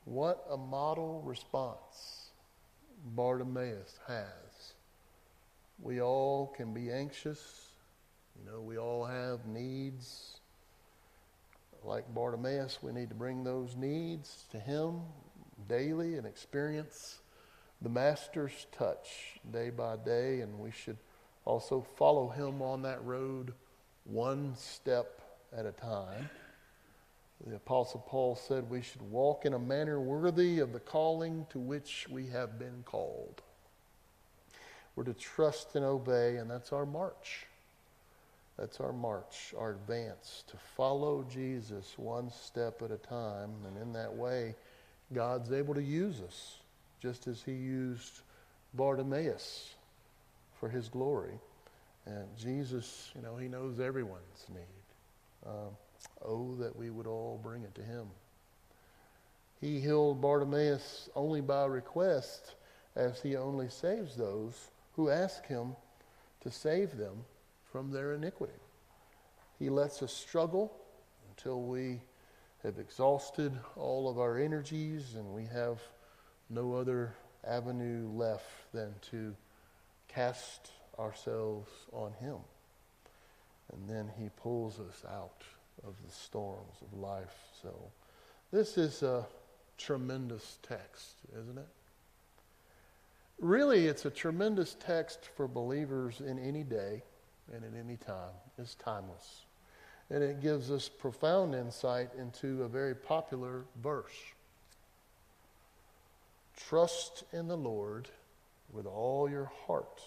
[0.04, 2.30] What a model response
[3.14, 4.72] Bartimaeus has.
[5.80, 7.68] We all can be anxious.
[8.38, 10.40] You know, we all have needs.
[11.84, 15.00] Like Bartimaeus, we need to bring those needs to him
[15.68, 17.18] daily and experience
[17.80, 20.96] the Master's touch day by day, and we should
[21.44, 23.52] also follow him on that road
[24.04, 25.20] one step
[25.56, 26.28] at a time.
[27.46, 31.58] The Apostle Paul said we should walk in a manner worthy of the calling to
[31.58, 33.42] which we have been called.
[34.96, 37.46] We're to trust and obey, and that's our march.
[38.58, 43.50] That's our march, our advance, to follow Jesus one step at a time.
[43.68, 44.56] And in that way,
[45.14, 46.57] God's able to use us
[47.00, 48.20] just as he used
[48.74, 49.74] Bartimaeus
[50.58, 51.38] for his glory.
[52.06, 55.46] And Jesus, you know, he knows everyone's need.
[55.46, 55.76] Um,
[56.24, 58.06] oh, that we would all bring it to him.
[59.60, 62.54] He healed Bartimaeus only by request,
[62.96, 65.76] as he only saves those who ask him
[66.40, 67.24] to save them
[67.70, 68.52] from their iniquity.
[69.58, 70.72] He lets us struggle
[71.30, 72.00] until we
[72.62, 75.80] have exhausted all of our energies and we have
[76.50, 77.14] no other
[77.46, 79.34] avenue left than to
[80.08, 82.36] cast ourselves on Him.
[83.72, 85.42] And then He pulls us out
[85.86, 87.34] of the storms of life.
[87.62, 87.74] So,
[88.50, 89.26] this is a
[89.76, 91.68] tremendous text, isn't it?
[93.38, 97.02] Really, it's a tremendous text for believers in any day
[97.54, 98.32] and at any time.
[98.58, 99.44] It's timeless.
[100.10, 104.16] And it gives us profound insight into a very popular verse.
[106.58, 108.08] Trust in the Lord
[108.72, 110.02] with all your heart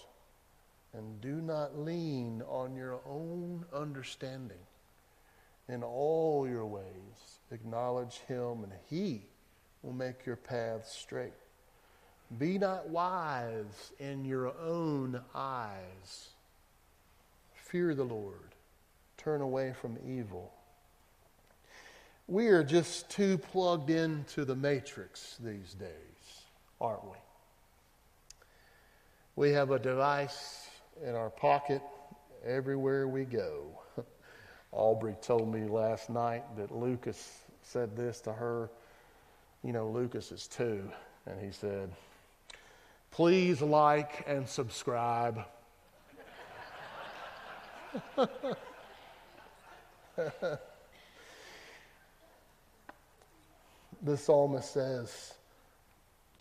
[0.92, 4.58] and do not lean on your own understanding.
[5.68, 6.84] in all your ways.
[7.50, 9.22] Acknowledge him, and he
[9.82, 11.32] will make your paths straight.
[12.38, 16.30] Be not wise in your own eyes.
[17.54, 18.54] Fear the Lord.
[19.16, 20.52] Turn away from evil.
[22.26, 26.11] We are just too plugged into the matrix these days,
[26.82, 27.16] aren't we?
[29.36, 30.68] We have a device
[31.06, 31.80] in our pocket
[32.44, 33.64] everywhere we go.
[34.72, 38.68] Aubrey told me last night that Lucas said this to her.
[39.62, 40.90] You know, Lucas is two,
[41.26, 41.88] and he said,
[43.12, 45.44] Please like and subscribe.
[54.02, 55.34] the psalmist says,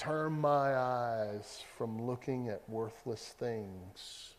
[0.01, 4.33] Turn my eyes from looking at worthless things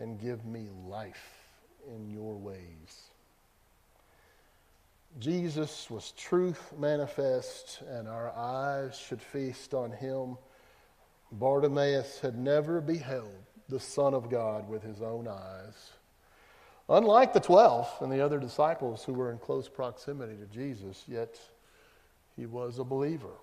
[0.00, 1.46] and give me life
[1.94, 3.12] in your ways.
[5.20, 10.36] Jesus was truth manifest, and our eyes should feast on him.
[11.30, 15.92] Bartimaeus had never beheld the Son of God with his own eyes.
[16.88, 21.38] Unlike the twelve and the other disciples who were in close proximity to Jesus, yet
[22.36, 23.34] he was a believer.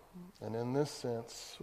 [0.41, 1.57] And in this sense,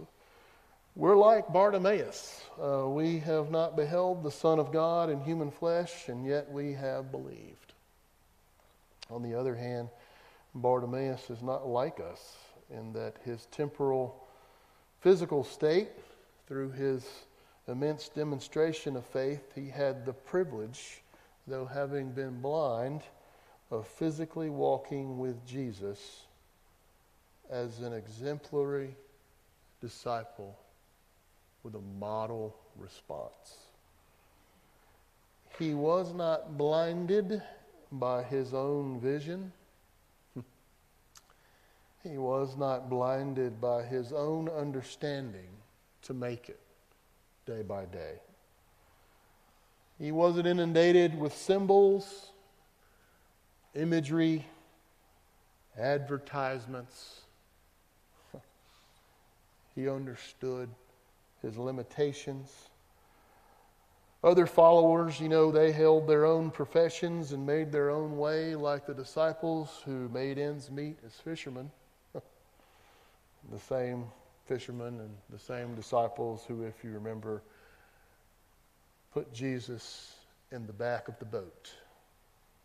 [0.95, 2.41] we're like Bartimaeus.
[2.61, 6.73] Uh, we have not beheld the Son of God in human flesh, and yet we
[6.73, 7.73] have believed.
[9.09, 9.89] On the other hand,
[10.53, 12.37] Bartimaeus is not like us
[12.69, 14.21] in that his temporal
[14.99, 15.89] physical state,
[16.47, 17.05] through his
[17.67, 21.01] immense demonstration of faith, he had the privilege,
[21.47, 23.01] though having been blind,
[23.69, 26.25] of physically walking with Jesus
[27.51, 28.95] as an exemplary
[29.81, 30.57] disciple
[31.63, 33.67] with a model response.
[35.59, 37.41] He was not blinded
[37.91, 39.51] by his own vision.
[42.03, 45.49] he was not blinded by his own understanding
[46.03, 46.59] to make it
[47.45, 48.13] day by day.
[49.99, 52.31] He wasn't inundated with symbols,
[53.75, 54.45] imagery,
[55.77, 57.20] advertisements.
[59.75, 60.69] He understood
[61.41, 62.69] his limitations.
[64.23, 68.85] Other followers, you know, they held their own professions and made their own way, like
[68.85, 71.71] the disciples who made ends meet as fishermen.
[72.13, 74.05] the same
[74.45, 77.41] fishermen and the same disciples who, if you remember,
[79.11, 80.13] put Jesus
[80.51, 81.71] in the back of the boat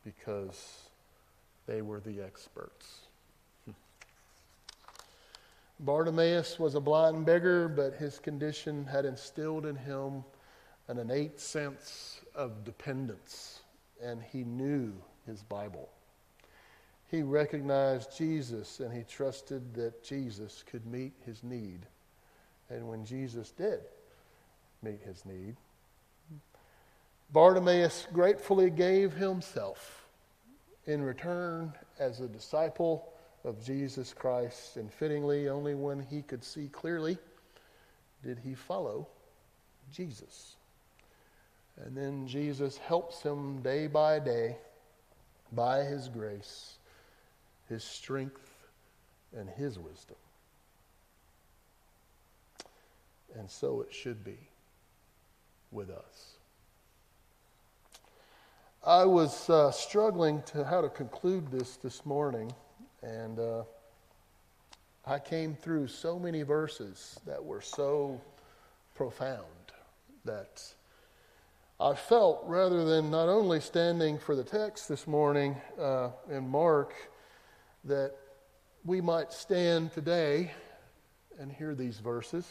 [0.05, 0.89] because
[1.67, 3.06] they were the experts.
[5.81, 10.25] Bartimaeus was a blind beggar, but his condition had instilled in him
[10.89, 13.61] an innate sense of dependence,
[14.03, 14.95] and he knew
[15.27, 15.91] his Bible.
[17.11, 21.87] He recognized Jesus and he trusted that Jesus could meet his need.
[22.69, 23.81] And when Jesus did
[24.83, 25.57] meet his need,
[27.33, 30.07] Bartimaeus gratefully gave himself
[30.87, 33.13] in return as a disciple
[33.47, 37.17] of Jesus Christ, and fittingly, only when he could see clearly
[38.25, 39.07] did he follow
[39.93, 40.57] Jesus.
[41.77, 44.57] And then Jesus helps him day by day
[45.53, 46.79] by his grace,
[47.69, 48.51] his strength,
[49.37, 50.17] and his wisdom.
[53.39, 54.39] And so it should be
[55.71, 56.33] with us.
[58.85, 62.53] I was uh, struggling to how to conclude this this morning.
[63.07, 63.63] And uh,
[65.07, 68.21] I came through so many verses that were so
[68.97, 69.45] profound
[70.25, 70.61] that
[71.79, 76.95] I felt rather than not only standing for the text this morning uh, in Mark,
[77.85, 78.17] that
[78.85, 80.51] we might stand today
[81.39, 82.45] and hear these verses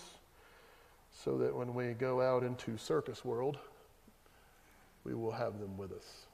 [1.11, 3.57] so that when we go out into circus world,
[5.03, 6.27] we will have them with us.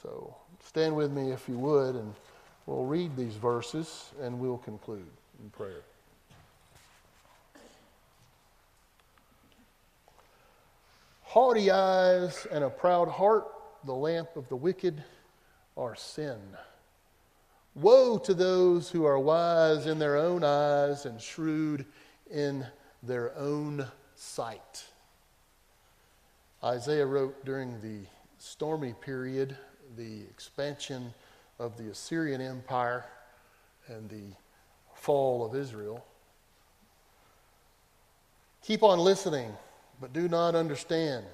[0.00, 2.14] So stand with me if you would and
[2.66, 5.06] We'll read these verses and we'll conclude
[5.42, 5.82] in prayer.
[11.22, 13.46] Haughty eyes and a proud heart,
[13.84, 15.02] the lamp of the wicked,
[15.76, 16.38] are sin.
[17.74, 21.84] Woe to those who are wise in their own eyes and shrewd
[22.30, 22.64] in
[23.02, 23.84] their own
[24.14, 24.84] sight.
[26.62, 28.06] Isaiah wrote during the
[28.38, 29.56] stormy period,
[29.96, 31.12] the expansion
[31.58, 33.04] of the Assyrian Empire
[33.86, 34.34] and the
[34.94, 36.04] fall of Israel.
[38.62, 39.52] Keep on listening,
[40.00, 41.24] but do not understand.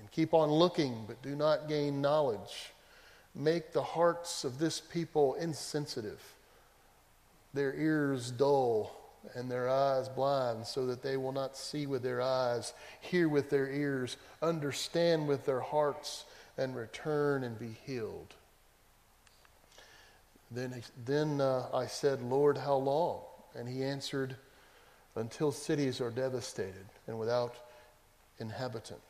[0.00, 2.72] And keep on looking, but do not gain knowledge.
[3.34, 6.22] make the hearts of this people insensitive,
[7.52, 8.92] their ears dull,
[9.34, 13.50] and their eyes blind, so that they will not see with their eyes, hear with
[13.50, 16.24] their ears, understand with their hearts,
[16.56, 18.34] and return and be healed.
[20.54, 23.20] Then, then uh, I said, Lord, how long?
[23.54, 24.36] And he answered,
[25.16, 27.54] Until cities are devastated and without
[28.38, 29.00] inhabitant,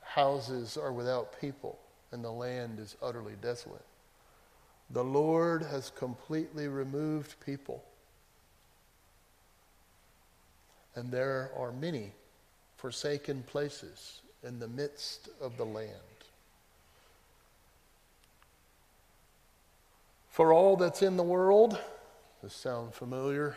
[0.00, 1.78] houses are without people,
[2.12, 3.84] and the land is utterly desolate.
[4.90, 7.84] The Lord has completely removed people
[10.94, 12.12] and there are many
[12.76, 15.90] forsaken places in the midst of the land.
[20.34, 21.78] For all that's in the world,
[22.42, 23.56] this sound familiar?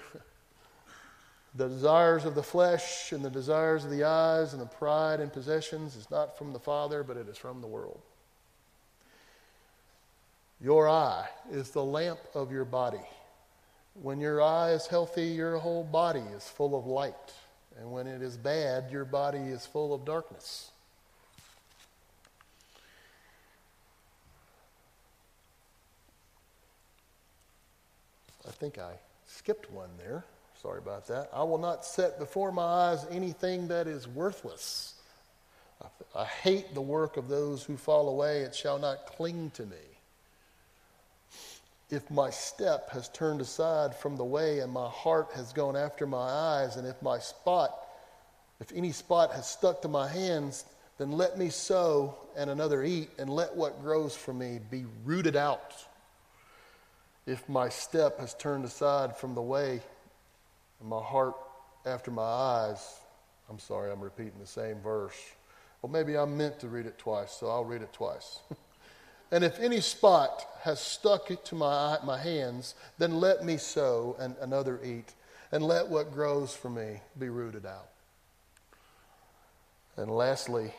[1.55, 5.33] The desires of the flesh and the desires of the eyes and the pride and
[5.33, 7.99] possessions is not from the Father, but it is from the world.
[10.61, 13.07] Your eye is the lamp of your body.
[13.99, 17.33] When your eye is healthy, your whole body is full of light.
[17.79, 20.69] And when it is bad, your body is full of darkness.
[28.47, 28.93] I think I
[29.25, 30.23] skipped one there.
[30.61, 31.29] Sorry about that.
[31.33, 34.95] I will not set before my eyes anything that is worthless.
[35.81, 38.41] I, I hate the work of those who fall away.
[38.41, 39.77] It shall not cling to me
[41.89, 46.05] if my step has turned aside from the way and my heart has gone after
[46.05, 47.87] my eyes, and if my spot,
[48.59, 50.65] if any spot has stuck to my hands,
[50.97, 55.35] then let me sow and another eat, and let what grows from me be rooted
[55.35, 55.75] out.
[57.27, 59.81] If my step has turned aside from the way
[60.79, 61.35] and my heart
[61.85, 63.01] after my eyes,
[63.49, 65.15] I'm sorry, I'm repeating the same verse.
[65.81, 68.39] Well, maybe I'm meant to read it twice, so I'll read it twice.
[69.31, 74.35] And if any spot has stuck to my, my hands, then let me sow and
[74.39, 75.13] another eat,
[75.51, 77.89] and let what grows for me be rooted out.
[79.97, 80.71] And lastly,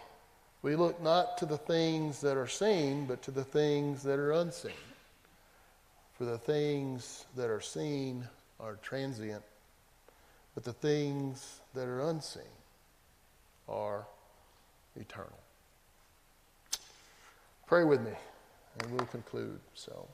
[0.63, 4.33] we look not to the things that are seen, but to the things that are
[4.33, 4.73] unseen.
[6.19, 8.27] For the things that are seen
[8.59, 9.45] are transient,
[10.53, 12.43] but the things that are unseen
[13.69, 14.05] are
[14.97, 15.39] eternal.
[17.69, 18.11] Pray with me
[18.81, 19.61] and we'll conclude.
[19.75, 20.09] So,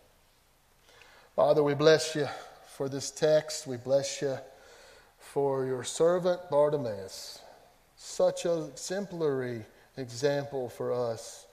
[1.36, 2.28] Father, we bless you
[2.76, 3.66] for this text.
[3.66, 4.36] We bless you
[5.18, 7.40] for your servant Bartimaeus.
[7.96, 9.62] Such a exemplary
[9.96, 11.46] example for us,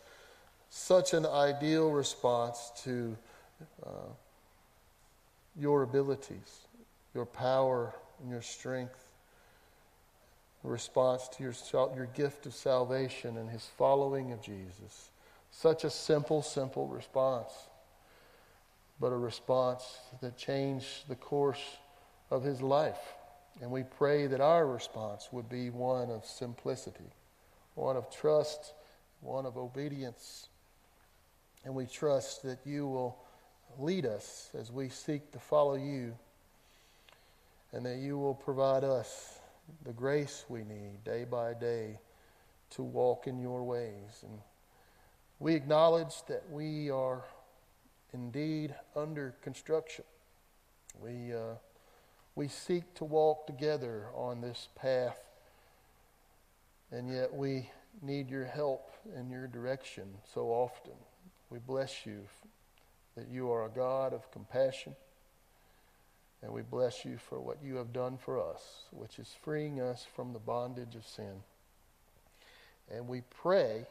[0.70, 3.16] such an ideal response to
[3.86, 3.90] uh,
[5.60, 6.68] your abilities,
[7.14, 9.12] your power, and your strength.
[10.64, 11.54] A response to your,
[11.96, 15.10] your gift of salvation and his following of Jesus.
[15.50, 17.52] Such a simple, simple response,
[19.00, 19.84] but a response
[20.22, 21.78] that changed the course
[22.30, 23.00] of his life.
[23.62, 27.12] And we pray that our response would be one of simplicity,
[27.76, 28.74] one of trust,
[29.20, 30.48] one of obedience.
[31.66, 33.18] And we trust that you will
[33.80, 36.16] lead us as we seek to follow you,
[37.72, 39.40] and that you will provide us
[39.86, 42.00] the grace we need day by day
[42.72, 44.24] to walk in your ways.
[44.24, 44.40] And
[45.40, 47.24] we acknowledge that we are
[48.14, 50.06] indeed under construction.
[51.02, 51.56] We, uh,
[52.36, 55.20] we seek to walk together on this path,
[56.92, 57.70] and yet we
[58.02, 60.94] need your help and your direction so often.
[61.50, 62.22] We bless you
[63.16, 64.96] that you are a God of compassion,
[66.42, 70.06] and we bless you for what you have done for us, which is freeing us
[70.16, 71.44] from the bondage of sin.
[72.90, 73.86] And we pray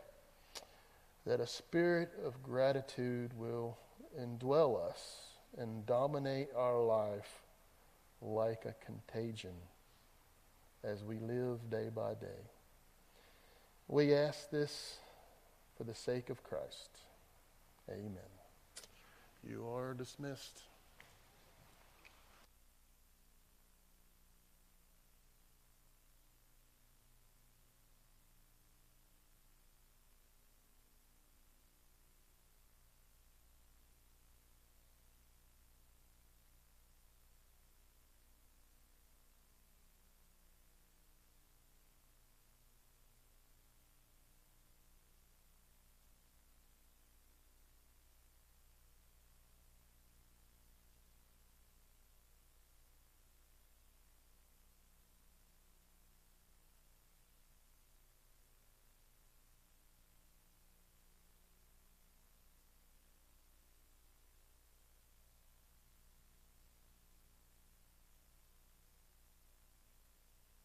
[1.27, 3.77] that a spirit of gratitude will
[4.19, 5.21] indwell us
[5.57, 7.43] and dominate our life
[8.23, 9.55] like a contagion
[10.83, 12.49] as we live day by day.
[13.89, 14.97] We ask this
[15.77, 16.91] for the sake of Christ.
[17.91, 18.40] Amen.
[19.43, 20.70] You are dismissed.